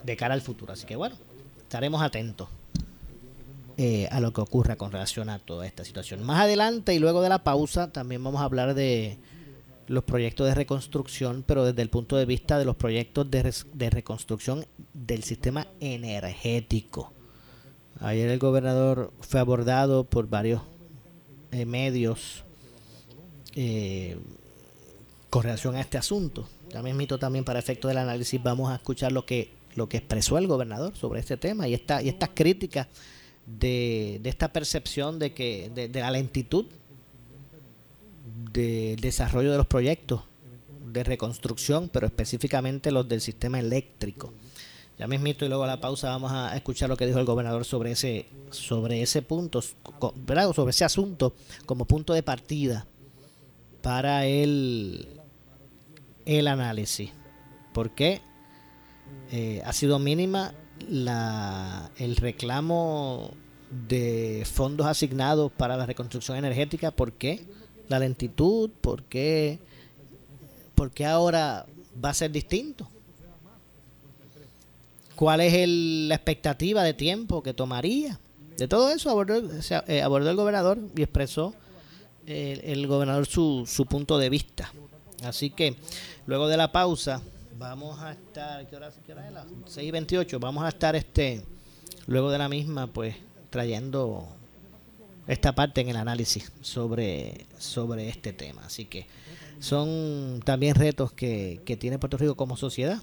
[0.05, 0.73] de cara al futuro.
[0.73, 1.17] Así que bueno,
[1.62, 2.49] estaremos atentos
[3.79, 6.23] eh, a lo que ocurra con relación a toda esta situación.
[6.23, 9.19] Más adelante y luego de la pausa también vamos a hablar de
[9.87, 14.65] los proyectos de reconstrucción, pero desde el punto de vista de los proyectos de, reconstrucción
[14.95, 17.12] del sistema energético.
[18.01, 20.62] Ayer el gobernador fue abordado por varios
[21.53, 22.45] eh, medios
[23.55, 24.17] eh,
[25.29, 26.49] con relación a este asunto.
[26.71, 30.39] También mito también para efecto del análisis vamos a escuchar lo que lo que expresó
[30.39, 32.89] el gobernador sobre este tema y esta y estas críticas
[33.47, 36.67] de, de, esta percepción de que de, de la lentitud
[38.53, 40.23] del desarrollo de los proyectos
[40.87, 44.33] de reconstrucción, pero específicamente los del sistema eléctrico.
[44.99, 47.67] Ya mismito y luego a la pausa vamos a escuchar lo que dijo el gobernador
[47.67, 49.63] sobre ese sobre ese punto,
[50.17, 50.51] ¿verdad?
[50.55, 51.35] sobre ese asunto
[51.67, 52.87] como punto de partida
[53.83, 55.07] para el
[56.25, 57.11] el análisis.
[57.75, 58.23] Porque
[59.31, 60.55] eh, ha sido mínima
[60.89, 63.31] la el reclamo
[63.89, 67.45] de fondos asignados para la reconstrucción energética, ¿por qué?
[67.89, 69.59] La lentitud, ¿por qué?
[70.75, 71.67] ¿Por qué ahora
[72.03, 72.89] va a ser distinto?
[75.17, 78.21] cuál es la expectativa de tiempo que tomaría.
[78.57, 79.43] De todo eso abordó,
[79.89, 81.55] eh, abordó el gobernador y expresó
[82.27, 84.73] el, gobernador su, su punto de vista.
[85.25, 85.77] Así que
[86.27, 87.21] luego de la pausa
[87.59, 89.33] vamos a estar, ¿qué hora, es?
[89.33, 91.42] Las 6 y 28, vamos a estar este,
[92.07, 93.16] luego de la misma pues
[93.51, 94.29] trayendo
[95.27, 98.62] esta parte en el análisis sobre, sobre este tema.
[98.66, 99.07] Así que
[99.59, 103.03] son también retos que, que tiene Puerto Rico como sociedad.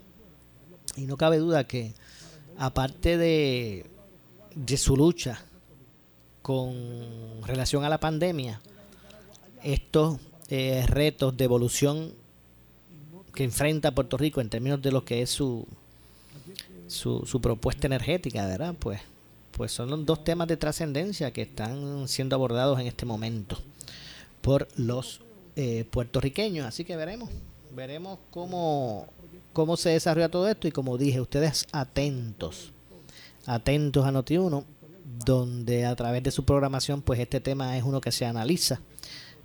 [0.96, 1.94] Y no cabe duda que
[2.58, 3.86] aparte de,
[4.56, 5.44] de su lucha
[6.42, 8.62] con relación a la pandemia,
[9.63, 12.23] estos eh, retos de evolución
[13.34, 15.67] que enfrenta Puerto Rico en términos de lo que es su,
[16.88, 18.76] su, propuesta energética, ¿verdad?
[18.78, 19.02] Pues,
[19.52, 23.58] pues son los dos temas de trascendencia que están siendo abordados en este momento
[24.41, 25.22] por los
[25.56, 26.65] eh, puertorriqueños.
[26.67, 27.30] Así que veremos,
[27.76, 29.08] veremos cómo
[29.54, 32.72] cómo se desarrolla todo esto y como dije, ustedes atentos,
[33.46, 34.65] atentos a Noti1,
[35.26, 38.82] donde a través de su programación, pues este tema es uno que se analiza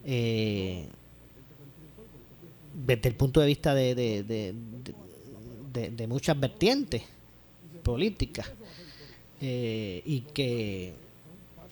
[0.04, 0.88] eh,
[2.86, 4.54] desde el punto de vista de, de,
[5.72, 7.02] de, muchas vertientes
[7.82, 8.50] políticas
[9.40, 10.94] eh, y que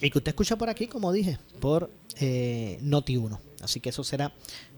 [0.01, 1.91] y que usted escucha por aquí, como dije, por
[2.21, 3.39] eh, Noti1.
[3.63, 4.33] Así que eso será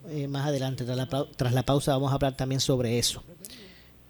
[0.09, 0.85] eh, más adelante.
[0.85, 3.23] Tras la, tras la pausa vamos a hablar también sobre eso.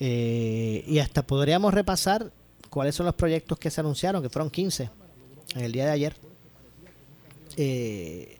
[0.00, 2.30] Eh, y hasta podríamos repasar
[2.70, 4.90] cuáles son los proyectos que se anunciaron, que fueron 15
[5.54, 6.16] en el día de ayer.
[7.56, 8.37] Eh,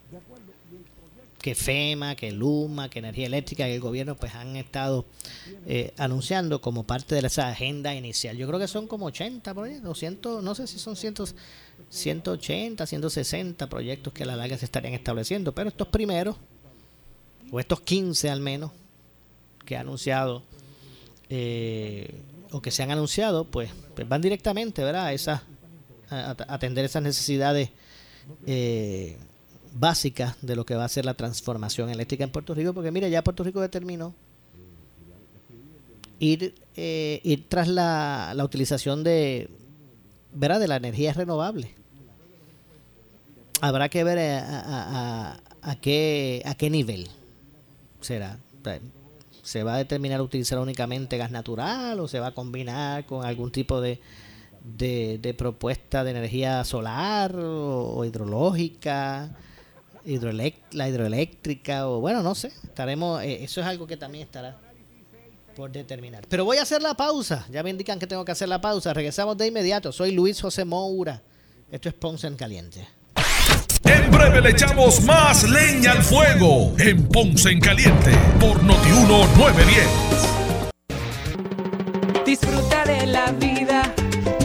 [1.40, 5.07] que FEMA, que Luma, que Energía Eléctrica y el gobierno pues han estado
[5.66, 8.37] eh, anunciando como parte de esa agenda inicial.
[8.37, 11.14] Yo creo que son como 80 proyectos, 100, no sé si son 100,
[11.90, 16.37] 180, 160 proyectos que a la larga se estarían estableciendo, pero estos primeros,
[17.51, 18.72] o estos 15 al menos,
[19.64, 20.42] que ha anunciado
[21.31, 25.14] eh, o que se han anunciado, pues, pues van directamente, ¿verdad?
[26.11, 27.68] A, atender esas necesidades
[28.46, 29.18] eh,
[29.72, 33.11] básicas de lo que va a ser la transformación eléctrica en Puerto Rico, porque mire,
[33.11, 34.14] ya Puerto Rico determinó
[36.18, 39.50] ir, eh, ir tras la, la utilización de,
[40.33, 40.61] ¿verdad?
[40.61, 41.74] de la energía renovable.
[43.61, 47.09] Habrá que ver a, a, a, qué, a qué nivel
[48.00, 48.38] será
[49.48, 53.50] se va a determinar utilizar únicamente gas natural o se va a combinar con algún
[53.50, 53.98] tipo de,
[54.62, 59.31] de, de propuesta de energía solar o, hidrológica,
[60.73, 64.57] la hidroeléctrica, o bueno, no sé, estaremos, eh, eso es algo que también estará
[65.55, 66.25] por determinar.
[66.29, 68.94] Pero voy a hacer la pausa, ya me indican que tengo que hacer la pausa,
[68.94, 71.21] regresamos de inmediato, soy Luis José Moura,
[71.71, 72.88] esto es Ponce en Caliente.
[73.85, 79.87] En breve le echamos más leña al fuego en Ponce en Caliente por Notiuno 910.
[82.25, 83.94] Disfruta de la vida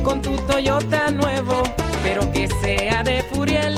[0.04, 1.64] con tu Toyota nuevo,
[2.04, 3.78] pero que sea de Furiel,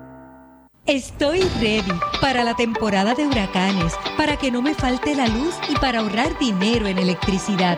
[0.87, 5.75] Estoy ready para la temporada de huracanes, para que no me falte la luz y
[5.75, 7.77] para ahorrar dinero en electricidad.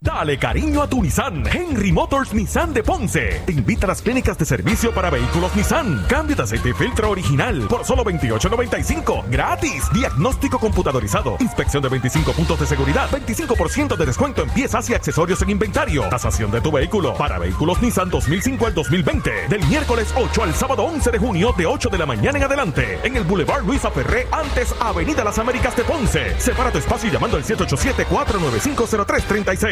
[0.00, 1.44] Dale cariño a tu Nissan.
[1.46, 3.42] Henry Motors Nissan de Ponce.
[3.46, 6.04] Te invita a las clínicas de servicio para vehículos Nissan.
[6.08, 9.24] Cambio de aceite y filtro original por solo 28.95.
[9.30, 9.84] Gratis.
[9.92, 11.36] Diagnóstico computadorizado.
[11.40, 13.08] Inspección de 25 puntos de seguridad.
[13.10, 16.08] 25% de descuento en piezas y accesorios en inventario.
[16.08, 19.48] Tasación de tu vehículo para vehículos Nissan 2005 al 2020.
[19.48, 22.98] Del miércoles 8 al sábado 11 de junio de 8 de la mañana en adelante.
[23.02, 26.38] En el Boulevard Luisa Ferré, antes Avenida Las Américas de Ponce.
[26.38, 29.71] Separa tu espacio llamando al 787 495 0336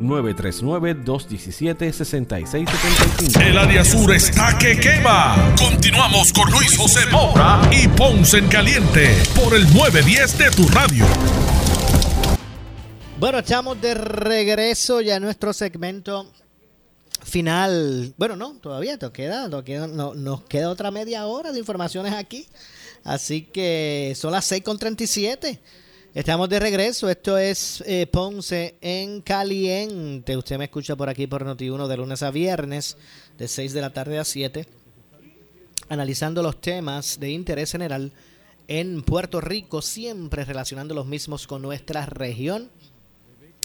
[1.93, 3.41] 939-217-6675.
[3.43, 5.55] El área sur está que quema.
[5.59, 11.05] Continuamos con Luis José Moura y Ponce en Caliente por el 910 de tu radio.
[13.19, 16.31] Bueno, estamos de regreso ya a nuestro segmento
[17.23, 18.13] final.
[18.17, 22.13] Bueno, no, todavía nos queda, nos queda, no- nos queda otra media hora de informaciones
[22.13, 22.47] aquí.
[23.05, 25.59] Así que son las 6.37.
[26.15, 27.11] Estamos de regreso.
[27.11, 30.37] Esto es eh, Ponce en Caliente.
[30.37, 32.97] Usted me escucha por aquí por Noti1 de lunes a viernes,
[33.37, 34.65] de 6 de la tarde a 7
[35.89, 38.13] analizando los temas de interés general
[38.69, 42.71] en Puerto Rico, siempre relacionando los mismos con nuestra región.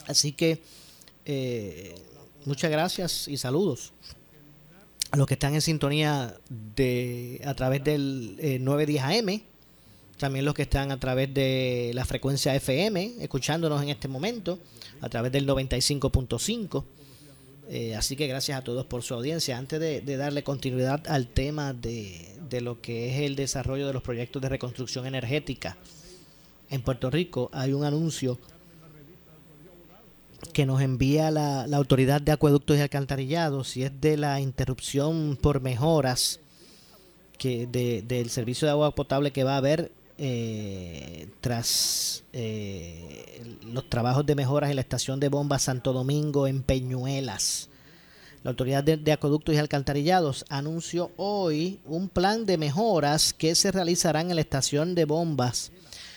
[0.08, 0.62] Así que
[1.26, 1.96] eh,
[2.46, 3.94] muchas gracias y saludos
[5.12, 9.49] a los que están en sintonía de a través del eh, 910 AM,
[10.20, 14.60] también los que están a través de la frecuencia FM, escuchándonos en este momento,
[15.02, 16.84] a través del 95.5.
[17.72, 19.58] Eh, así que gracias a todos por su audiencia.
[19.58, 24.04] Antes de, darle continuidad al tema de, de lo que es el desarrollo de los
[24.04, 25.78] proyectos de reconstrucción energética
[26.70, 28.38] en Puerto Rico, hay un anuncio
[30.54, 35.38] que nos envía la, la Autoridad de Acueductos y Alcantarillados y es de la interrupción
[35.42, 36.40] por mejoras
[37.38, 39.92] que de- del servicio de agua potable que va a haber
[40.22, 46.62] eh, tras eh, los trabajos de mejoras en la estación de bomba Santo Domingo en
[46.62, 47.70] Peñuelas.
[48.44, 53.72] La Autoridad de, de Acueductos y Alcantarillados anunció hoy un plan de mejoras que se
[53.72, 55.72] realizarán en la estación de bombas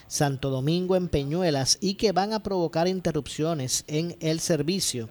[0.08, 5.08] Santo Domingo en Peñuelas y que van a provocar interrupciones en el servicio,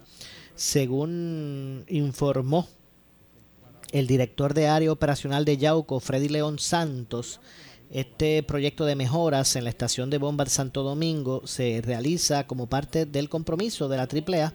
[0.54, 2.68] según informó
[3.90, 7.40] el director de área operacional de Yauco, Freddy León Santos.
[7.92, 12.66] Este proyecto de mejoras en la estación de bomba de Santo Domingo se realiza como
[12.66, 14.54] parte del compromiso de la AAA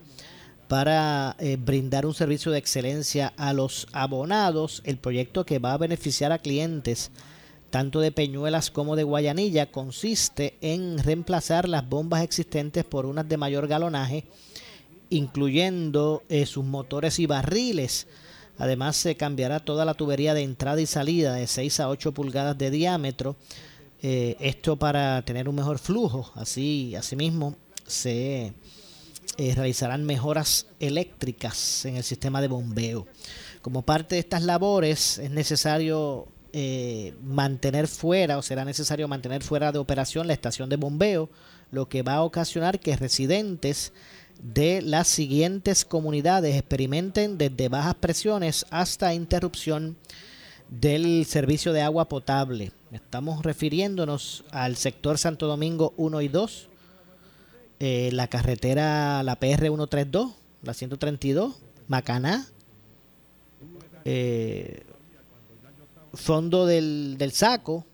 [0.68, 4.82] para eh, brindar un servicio de excelencia a los abonados.
[4.86, 7.12] El proyecto que va a beneficiar a clientes
[7.70, 13.38] tanto de Peñuelas como de Guayanilla consiste en reemplazar las bombas existentes por unas de
[13.38, 14.24] mayor galonaje,
[15.12, 18.08] incluyendo eh, sus motores y barriles.
[18.58, 22.58] Además se cambiará toda la tubería de entrada y salida de 6 a 8 pulgadas
[22.58, 23.36] de diámetro.
[24.02, 26.32] Eh, esto para tener un mejor flujo.
[26.36, 27.56] Así, asimismo,
[27.86, 28.54] se
[29.38, 33.08] eh, realizarán mejoras eléctricas en el sistema de bombeo.
[33.62, 39.72] Como parte de estas labores es necesario eh, mantener fuera o será necesario mantener fuera
[39.72, 41.30] de operación la estación de bombeo,
[41.70, 43.94] lo que va a ocasionar que residentes
[44.42, 49.98] de las siguientes comunidades experimenten desde bajas presiones hasta interrupción
[50.70, 52.72] del servicio de agua potable.
[52.92, 56.70] Estamos refiriéndonos al sector Santo Domingo 1 y 2,
[57.80, 60.34] eh, la carretera, la PR 132,
[60.64, 61.56] la 132,
[61.88, 62.48] Macaná,
[64.06, 64.84] eh,
[66.14, 67.86] Fondo del, del Saco,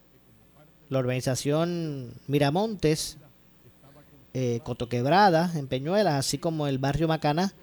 [0.89, 3.17] la organización Miramontes,
[4.33, 7.53] eh, Cotoquebrada, en Peñuelas, así como el barrio Macaná,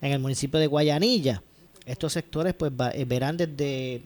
[0.00, 1.42] en el municipio de Guayanilla.
[1.84, 4.02] Estos sectores pues va- eh, verán desde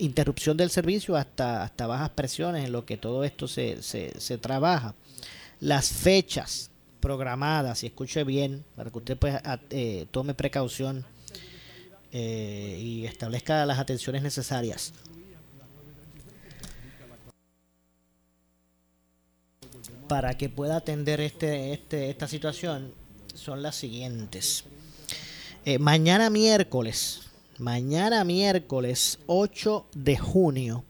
[0.00, 4.38] interrupción del servicio hasta, hasta bajas presiones en lo que todo esto se, se, se
[4.38, 4.94] trabaja.
[5.60, 6.70] Las fechas
[7.00, 9.36] programadas, y escuche bien, para que usted pues,
[9.70, 11.04] eh, tome precaución
[12.12, 14.92] eh, y establezca las atenciones necesarias.
[20.08, 22.92] Para que pueda atender este, este, esta situación
[23.34, 24.64] son las siguientes.
[25.64, 27.22] Eh, mañana miércoles,
[27.58, 30.84] mañana miércoles 8 de junio,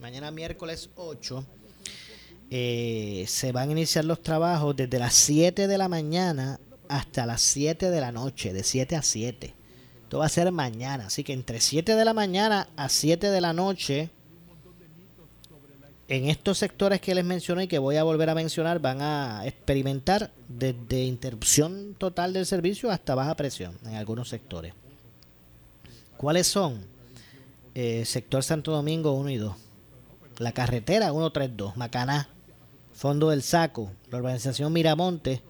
[0.00, 1.44] mañana miércoles 8,
[2.50, 7.42] eh, se van a iniciar los trabajos desde las 7 de la mañana hasta las
[7.42, 9.54] 7 de la noche, de 7 a 7.
[10.02, 13.40] Esto va a ser mañana, así que entre 7 de la mañana a 7 de
[13.40, 14.10] la noche,
[16.08, 19.46] en estos sectores que les mencioné y que voy a volver a mencionar, van a
[19.46, 24.72] experimentar desde interrupción total del servicio hasta baja presión en algunos sectores.
[26.16, 26.84] ¿Cuáles son?
[27.74, 29.54] Eh, sector Santo Domingo 1 y 2.
[30.38, 32.28] La carretera 132, Macaná,
[32.92, 35.42] Fondo del Saco, la urbanización Miramonte,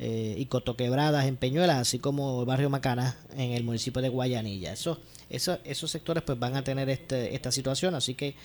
[0.00, 4.72] eh, y Cotoquebradas en Peñuelas, así como el barrio Macana en el municipio de Guayanilla.
[4.72, 8.36] Eso, eso, esos sectores pues van a tener este, esta situación, así que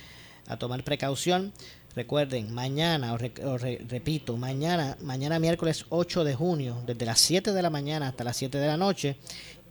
[0.48, 1.54] a tomar precaución.
[1.96, 3.22] Recuerden, mañana, os,
[3.62, 8.38] repito, mañana, mañana miércoles 8 de junio, desde las 7 de la mañana hasta las
[8.38, 9.18] 7 de la noche,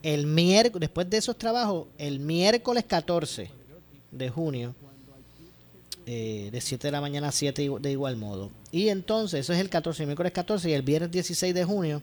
[0.02, 3.50] el miércoles, después de esos trabajos, el miércoles 14
[4.12, 4.74] de junio,
[6.06, 8.50] eh, de 7 de la mañana a 7 de igual modo.
[8.70, 12.02] Y entonces, eso es el 14, el miércoles 14 y el viernes 16 de junio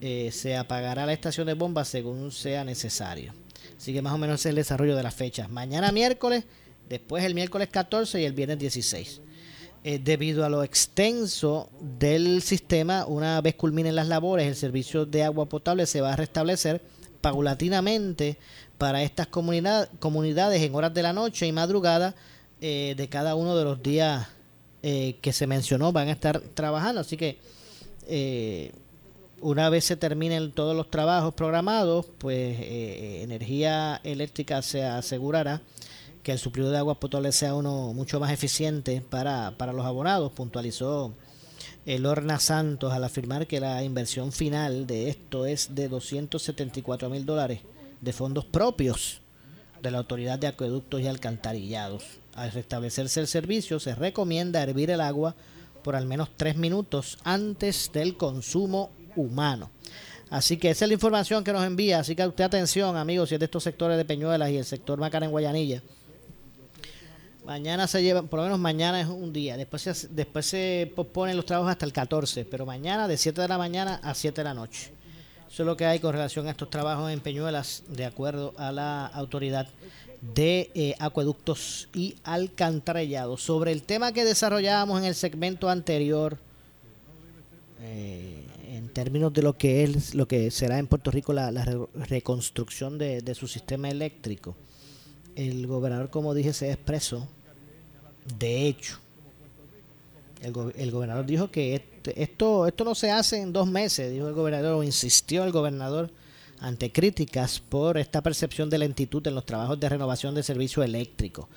[0.00, 3.32] eh, se apagará la estación de bombas según sea necesario.
[3.76, 5.50] Así que más o menos es el desarrollo de las fechas.
[5.50, 6.44] Mañana miércoles,
[6.88, 9.20] después el miércoles 14 y el viernes 16.
[9.86, 15.22] Eh, debido a lo extenso del sistema, una vez culminen las labores, el servicio de
[15.22, 16.80] agua potable se va a restablecer
[17.20, 18.38] paulatinamente
[18.78, 22.14] para estas comunidades en horas de la noche y madrugada
[22.62, 24.26] eh, de cada uno de los días
[24.82, 27.02] eh, que se mencionó van a estar trabajando.
[27.02, 27.38] Así que
[29.42, 35.60] una vez se terminen todos los trabajos programados, pues Energía Eléctrica se asegurará
[36.24, 40.32] que el suplido de agua potable sea uno mucho más eficiente para, para los abonados,
[40.32, 41.14] puntualizó
[41.86, 47.60] Lorna Santos al afirmar que la inversión final de esto es de 274 mil dólares
[48.00, 49.20] de fondos propios
[49.82, 52.04] de la Autoridad de Acueductos y Alcantarillados.
[52.34, 55.36] Al restablecerse el servicio, se recomienda hervir el agua
[55.82, 59.70] por al menos tres minutos antes del consumo humano.
[60.30, 62.00] Así que esa es la información que nos envía.
[62.00, 64.98] Así que usted atención, amigos, si es de estos sectores de Peñuelas y el sector
[64.98, 65.82] Macara en Guayanilla.
[67.44, 69.56] Mañana se lleva, por lo menos mañana es un día.
[69.56, 73.48] Después se, después se posponen los trabajos hasta el 14, pero mañana de 7 de
[73.48, 74.92] la mañana a 7 de la noche.
[75.54, 78.72] Eso es lo que hay con relación a estos trabajos en Peñuelas, de acuerdo a
[78.72, 79.68] la autoridad
[80.34, 83.42] de eh, acueductos y alcantarillados.
[83.42, 86.38] Sobre el tema que desarrollábamos en el segmento anterior,
[87.82, 91.50] eh, en términos de lo que es lo que será en Puerto Rico la,
[91.94, 94.56] reconstrucción de, de, su sistema eléctrico,
[95.36, 97.28] el gobernador, como dije, se expresó.
[98.38, 98.98] De hecho,
[100.40, 104.34] el, gobernador dijo que este, esto, esto no se hace en dos meses, dijo el
[104.34, 106.10] gobernador, o insistió el gobernador
[106.60, 111.48] ante críticas por esta percepción de lentitud en los trabajos de renovación de servicio eléctrico.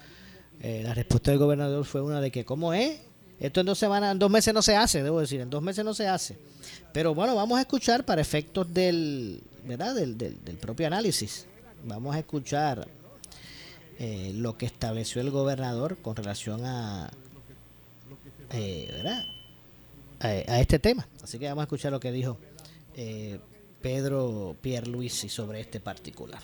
[0.61, 2.99] Eh, la respuesta del gobernador fue una de que, ¿cómo es?
[3.39, 5.85] Esto en dos semanas, en dos meses no se hace, debo decir, en dos meses
[5.85, 6.37] no se hace.
[6.91, 9.93] Pero bueno, vamos a escuchar para efectos del, ¿verdad?
[9.93, 11.45] del, del, propio análisis.
[11.85, 12.87] Vamos a escuchar
[13.99, 17.09] eh, lo que estableció el gobernador con relación a,
[18.51, 19.25] eh, ¿verdad?
[20.19, 21.07] A, este tema.
[21.23, 22.37] Así que vamos a escuchar lo que dijo
[22.95, 23.39] eh,
[23.81, 26.41] Pedro Pierluisi sobre este particular.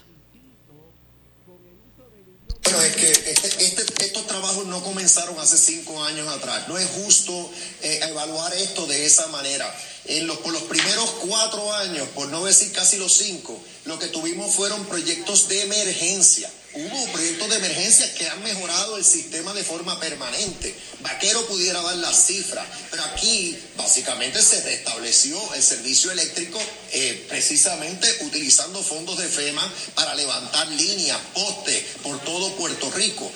[2.63, 6.67] Bueno, es que este, este, estos trabajos no comenzaron hace cinco años atrás.
[6.67, 7.51] No es justo
[7.81, 9.71] eh, evaluar esto de esa manera.
[10.05, 14.07] En los, por los primeros cuatro años, por no decir casi los cinco, lo que
[14.07, 19.63] tuvimos fueron proyectos de emergencia hubo proyectos de emergencia que han mejorado el sistema de
[19.63, 20.75] forma permanente.
[21.01, 26.59] Vaquero pudiera dar las cifras, pero aquí básicamente se restableció el servicio eléctrico
[26.91, 33.31] eh, precisamente utilizando fondos de FEMA para levantar líneas, postes por todo Puerto Rico.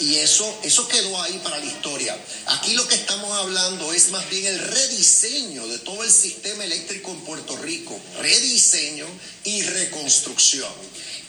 [0.00, 2.16] y eso, eso quedó ahí para la historia.
[2.46, 7.12] Aquí lo que estamos hablando es más bien el rediseño de todo el sistema eléctrico
[7.12, 8.00] en Puerto Rico.
[8.20, 9.06] Rediseño
[9.44, 10.72] y reconstrucción.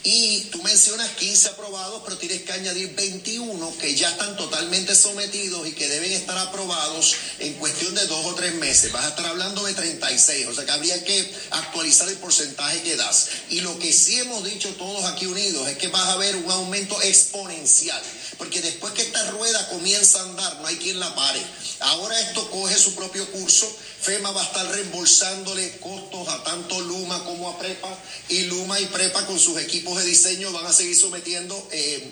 [0.04, 5.66] Y tú mencionas 15 aprobados, pero tienes que añadir 21 que ya están totalmente sometidos
[5.68, 8.90] y que deben estar aprobados en cuestión de dos o tres meses.
[8.90, 12.96] Vas a estar hablando de 36, o sea que habría que actualizar el porcentaje que
[12.96, 13.28] das.
[13.50, 16.50] Y lo que sí hemos dicho todos aquí unidos es que vas a ver un
[16.50, 18.02] aumento exponencial,
[18.38, 21.40] porque después que esta rueda comienza a andar, no hay quien la pare.
[21.78, 23.72] Ahora esto coge su propio curso
[24.02, 27.96] FEMA va a estar reembolsándole costos a tanto Luma como a Prepa
[28.28, 32.10] y Luma y Prepa con sus equipos de diseño van a seguir sometiendo eh,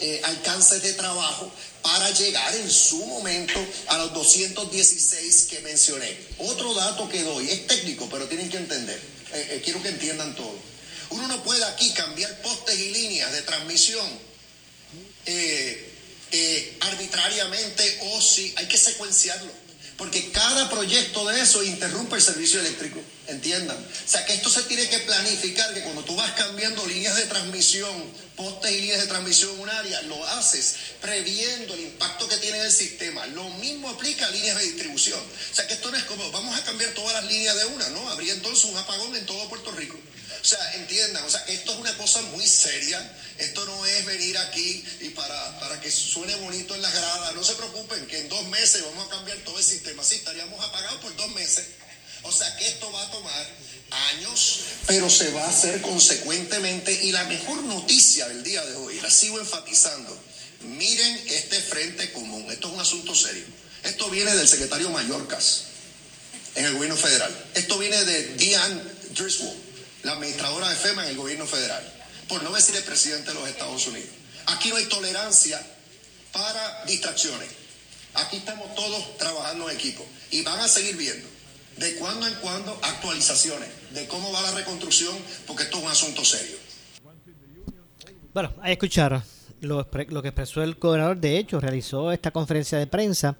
[0.00, 1.48] eh, alcances de trabajo
[1.80, 6.16] para llegar en su momento a los 216 que mencioné.
[6.38, 9.00] Otro dato que doy, es técnico, pero tienen que entender,
[9.32, 10.58] eh, quiero que entiendan todo.
[11.10, 14.28] Uno no puede aquí cambiar postes y líneas de transmisión
[16.80, 19.67] arbitrariamente o si hay que secuenciarlo
[19.98, 23.76] porque cada proyecto de eso interrumpe el servicio eléctrico, entiendan.
[23.76, 27.24] O sea que esto se tiene que planificar, que cuando tú vas cambiando líneas de
[27.24, 27.92] transmisión,
[28.36, 32.60] postes y líneas de transmisión en un área, lo haces previendo el impacto que tiene
[32.60, 33.26] el sistema.
[33.26, 35.18] Lo mismo aplica a líneas de distribución.
[35.18, 37.88] O sea que esto no es como, vamos a cambiar todas las líneas de una,
[37.88, 38.08] ¿no?
[38.10, 39.98] Habría entonces un apagón en todo Puerto Rico.
[40.48, 42.98] O sea, entiendan, o sea, esto es una cosa muy seria.
[43.36, 47.34] Esto no es venir aquí y para, para que suene bonito en las gradas.
[47.34, 50.02] No se preocupen que en dos meses vamos a cambiar todo el sistema.
[50.02, 51.66] Sí, estaríamos apagados por dos meses.
[52.22, 53.46] O sea que esto va a tomar
[53.90, 56.98] años, pero se va a hacer consecuentemente.
[57.04, 60.18] Y la mejor noticia del día de hoy, la sigo enfatizando,
[60.62, 63.44] miren este frente común, esto es un asunto serio.
[63.82, 65.64] Esto viene del secretario Mayorkas
[66.54, 67.46] en el gobierno federal.
[67.52, 68.80] Esto viene de Diane
[69.10, 69.67] Driscoll,
[70.02, 71.82] la administradora de FEMA en el gobierno federal,
[72.28, 74.10] por no decir el presidente de los Estados Unidos.
[74.46, 75.60] Aquí no hay tolerancia
[76.32, 77.48] para distracciones.
[78.14, 81.28] Aquí estamos todos trabajando en equipo y van a seguir viendo
[81.76, 85.14] de cuando en cuando actualizaciones de cómo va la reconstrucción,
[85.46, 86.56] porque esto es un asunto serio.
[88.34, 89.22] Bueno, ahí escucharon
[89.60, 91.18] lo, lo que expresó el gobernador.
[91.18, 93.36] De hecho, realizó esta conferencia de prensa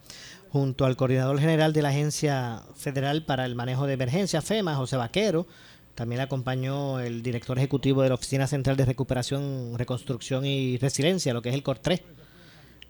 [0.50, 4.96] junto al coordinador general de la Agencia Federal para el Manejo de Emergencia, FEMA, José
[4.96, 5.46] Vaquero.
[5.98, 11.42] También acompañó el director ejecutivo de la Oficina Central de Recuperación, Reconstrucción y Resiliencia, lo
[11.42, 12.00] que es el COR3,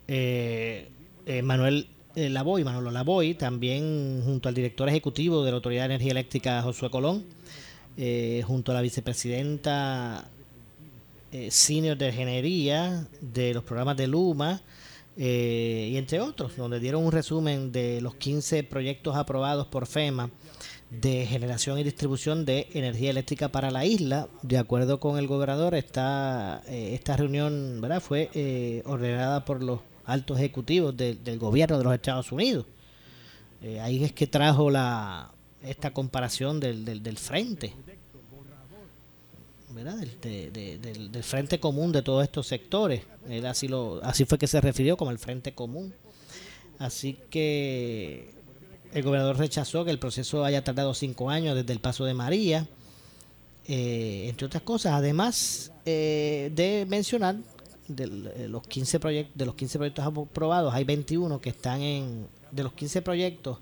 [0.07, 0.91] eh,
[1.25, 5.95] eh, Manuel eh, Lavoy, Manolo Lavoy, también junto al director ejecutivo de la Autoridad de
[5.95, 7.25] Energía Eléctrica, Josué Colón,
[8.45, 10.29] junto a la vicepresidenta
[11.49, 14.61] senior de ingeniería de los programas de Luma,
[15.17, 20.29] y entre otros, donde dieron un resumen de los 15 proyectos aprobados por FEMA
[20.89, 24.27] de generación y distribución de energía eléctrica para la isla.
[24.41, 28.01] De acuerdo con el gobernador, esta, eh, esta reunión ¿verdad?
[28.01, 32.65] fue eh, ordenada por los altos ejecutivos del gobierno de los Estados Unidos.
[33.61, 35.31] Eh, ahí es que trajo la
[35.61, 37.73] esta comparación del, del, frente,
[39.71, 39.97] ¿verdad?
[39.97, 43.01] Del, del, frente común de todos estos sectores.
[43.45, 45.93] así, lo, así fue que se refirió como el frente común.
[46.79, 48.38] Así que
[48.93, 52.67] el gobernador rechazó que el proceso haya tardado cinco años desde el paso de María,
[53.67, 54.93] eh, entre otras cosas.
[54.93, 57.35] Además eh, de mencionar
[57.87, 62.27] de eh, los 15 proyectos de los 15 proyectos aprobados, hay 21 que están en
[62.51, 63.59] de los 15 proyectos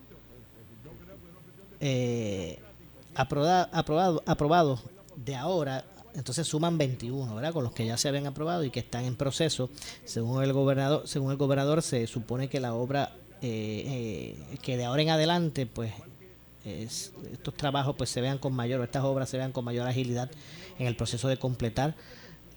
[3.13, 4.81] aprobados aprobado
[5.15, 5.83] de ahora
[6.17, 7.53] entonces suman 21, ¿verdad?
[7.53, 9.69] Con los que ya se habían aprobado y que están en proceso.
[10.03, 13.11] Según el gobernador, según el gobernador se supone que la obra
[13.41, 15.93] eh, eh, que de ahora en adelante pues
[16.65, 20.29] estos trabajos pues se vean con mayor, estas obras se vean con mayor agilidad
[20.79, 21.95] en el proceso de completar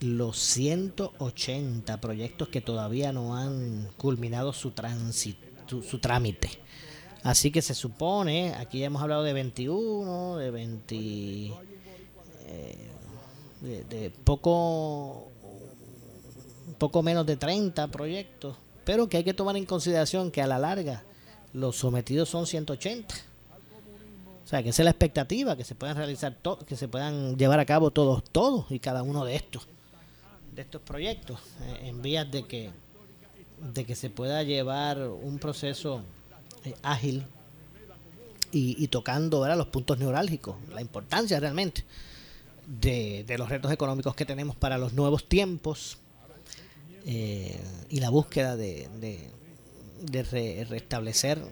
[0.00, 6.50] los 180 proyectos que todavía no han culminado su, tránsito, su, trámite.
[7.22, 11.52] Así que se supone, aquí ya hemos hablado de 21, de 20, eh,
[13.60, 15.30] de, de, poco,
[16.78, 18.56] poco menos de 30 proyectos
[18.90, 21.04] pero que hay que tomar en consideración que a la larga
[21.52, 23.14] los sometidos son 180.
[24.44, 26.36] O sea, que esa es la expectativa, que se puedan realizar
[26.66, 29.68] que se puedan llevar a cabo todos, todos y cada uno de estos,
[30.56, 32.70] de estos proyectos, eh, en vías de que,
[33.72, 36.02] de que se pueda llevar un proceso
[36.64, 37.24] eh, ágil
[38.50, 41.84] y, tocando los puntos neurálgicos, la importancia realmente
[42.66, 45.98] de, de los retos económicos que tenemos para los nuevos tiempos,
[47.06, 48.88] eh, y la búsqueda de,
[50.02, 51.42] de, restablecer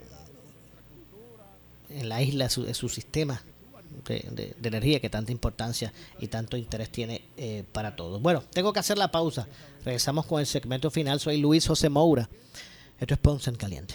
[1.90, 3.42] en la isla su, su sistema
[4.06, 8.20] de, energía que tanta importancia y tanto interés tiene eh, para todos.
[8.20, 9.46] Bueno, tengo que hacer la pausa.
[9.84, 11.20] Regresamos con el segmento final.
[11.20, 12.28] Soy Luis José Moura.
[12.98, 13.94] Esto es Ponce en Caliente.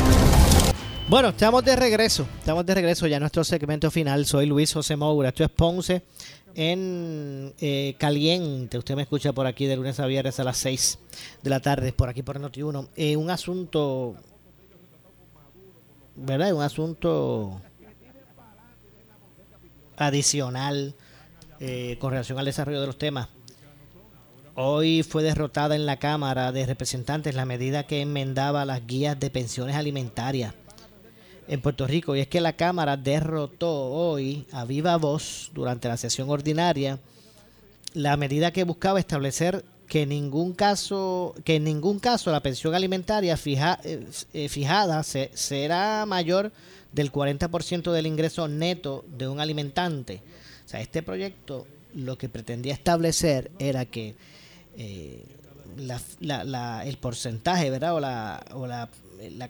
[1.09, 2.27] Bueno, estamos de regreso.
[2.39, 4.27] Estamos de regreso ya en nuestro segmento final.
[4.27, 5.29] Soy Luis José Moura.
[5.29, 6.03] Esto es Ponce
[6.55, 8.79] en eh, Caliente.
[8.79, 10.99] Usted me escucha por aquí de lunes a viernes a las 6
[11.43, 12.89] de la tarde, por aquí por Noti1.
[12.97, 14.17] Eh, un asunto,
[16.17, 16.53] ¿verdad?
[16.53, 17.61] Un asunto
[19.97, 20.95] adicional
[21.61, 23.29] eh, con relación al desarrollo de los temas
[24.57, 29.29] Hoy fue derrotada en la Cámara de Representantes la medida que enmendaba las guías de
[29.29, 30.55] pensiones alimentarias
[31.49, 32.15] en Puerto Rico.
[32.15, 37.01] Y es que la Cámara derrotó hoy a viva voz durante la sesión ordinaria
[37.95, 42.77] la medida que buscaba establecer que en ningún caso que en ningún caso la pensión
[42.77, 46.53] alimentaria fija, eh, eh, fijada será mayor
[46.95, 50.23] del 40% del ingreso neto de un alimentante.
[50.65, 54.15] O sea, este proyecto lo que pretendía establecer era que
[54.77, 55.25] eh,
[55.77, 57.95] el porcentaje, ¿verdad?
[57.95, 58.89] O, la, o la,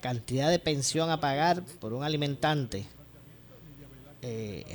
[0.01, 2.87] cantidad de pensión a pagar por un alimentante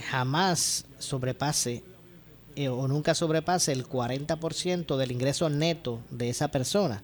[0.10, 1.84] jamás sobrepase
[2.60, 7.02] eh, o nunca sobrepase el 40% del ingreso neto de esa persona.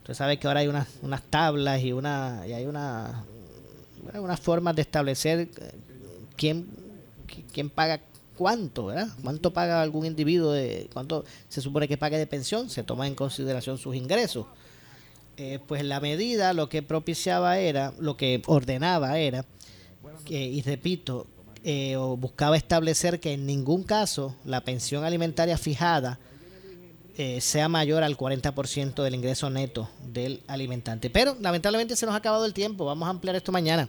[0.00, 3.24] Usted sabe que ahora hay unas, unas tablas y, una, y hay una,
[4.14, 5.48] unas formas de establecer eh,
[6.36, 6.66] quién,
[7.52, 8.00] quién paga
[8.36, 9.08] cuánto, ¿verdad?
[9.22, 10.52] ¿Cuánto paga algún individuo?
[10.52, 12.70] De, ¿Cuánto se supone que pague de pensión?
[12.70, 14.46] Se toma en consideración sus ingresos.
[15.36, 19.44] Eh, pues la medida lo que propiciaba era, lo que ordenaba era,
[20.28, 21.26] y repito,
[21.64, 26.18] eh, o buscaba establecer que en ningún caso la pensión alimentaria fijada
[27.16, 31.10] eh, sea mayor al 40% del ingreso neto del alimentante.
[31.10, 33.88] Pero lamentablemente se nos ha acabado el tiempo, vamos a ampliar esto mañana.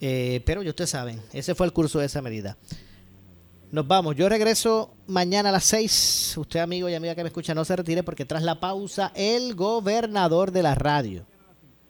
[0.00, 2.56] Eh, pero ya ustedes saben, ese fue el curso de esa medida.
[3.72, 6.34] Nos vamos, yo regreso mañana a las 6.
[6.36, 9.56] Usted amigo y amiga que me escucha, no se retire porque tras la pausa, el
[9.56, 11.26] gobernador de la radio,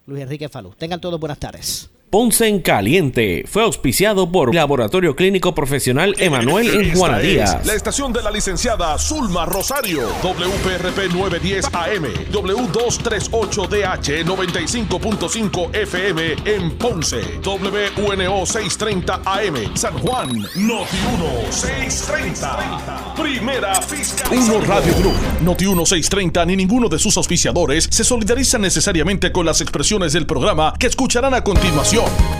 [0.07, 0.75] Luis Enrique Falú.
[0.79, 1.91] Tengan todos buenas tardes.
[2.11, 7.67] Ponce en Caliente fue auspiciado por Laboratorio Clínico Profesional Emanuel en Juana Díaz.
[7.67, 17.21] La estación de la licenciada Zulma Rosario, WPRP 910 AM, W238DH 95.5 FM en Ponce,
[17.45, 23.15] WNO 630 AM, San Juan, Noti 1 630.
[23.21, 24.39] Primera fiscal.
[24.39, 29.45] Uno Radio Group, Noti 1 630 ni ninguno de sus auspiciadores se solidarizan necesariamente con
[29.47, 32.04] las expresiones del programa que escucharán a continuación.
[32.05, 32.35] up.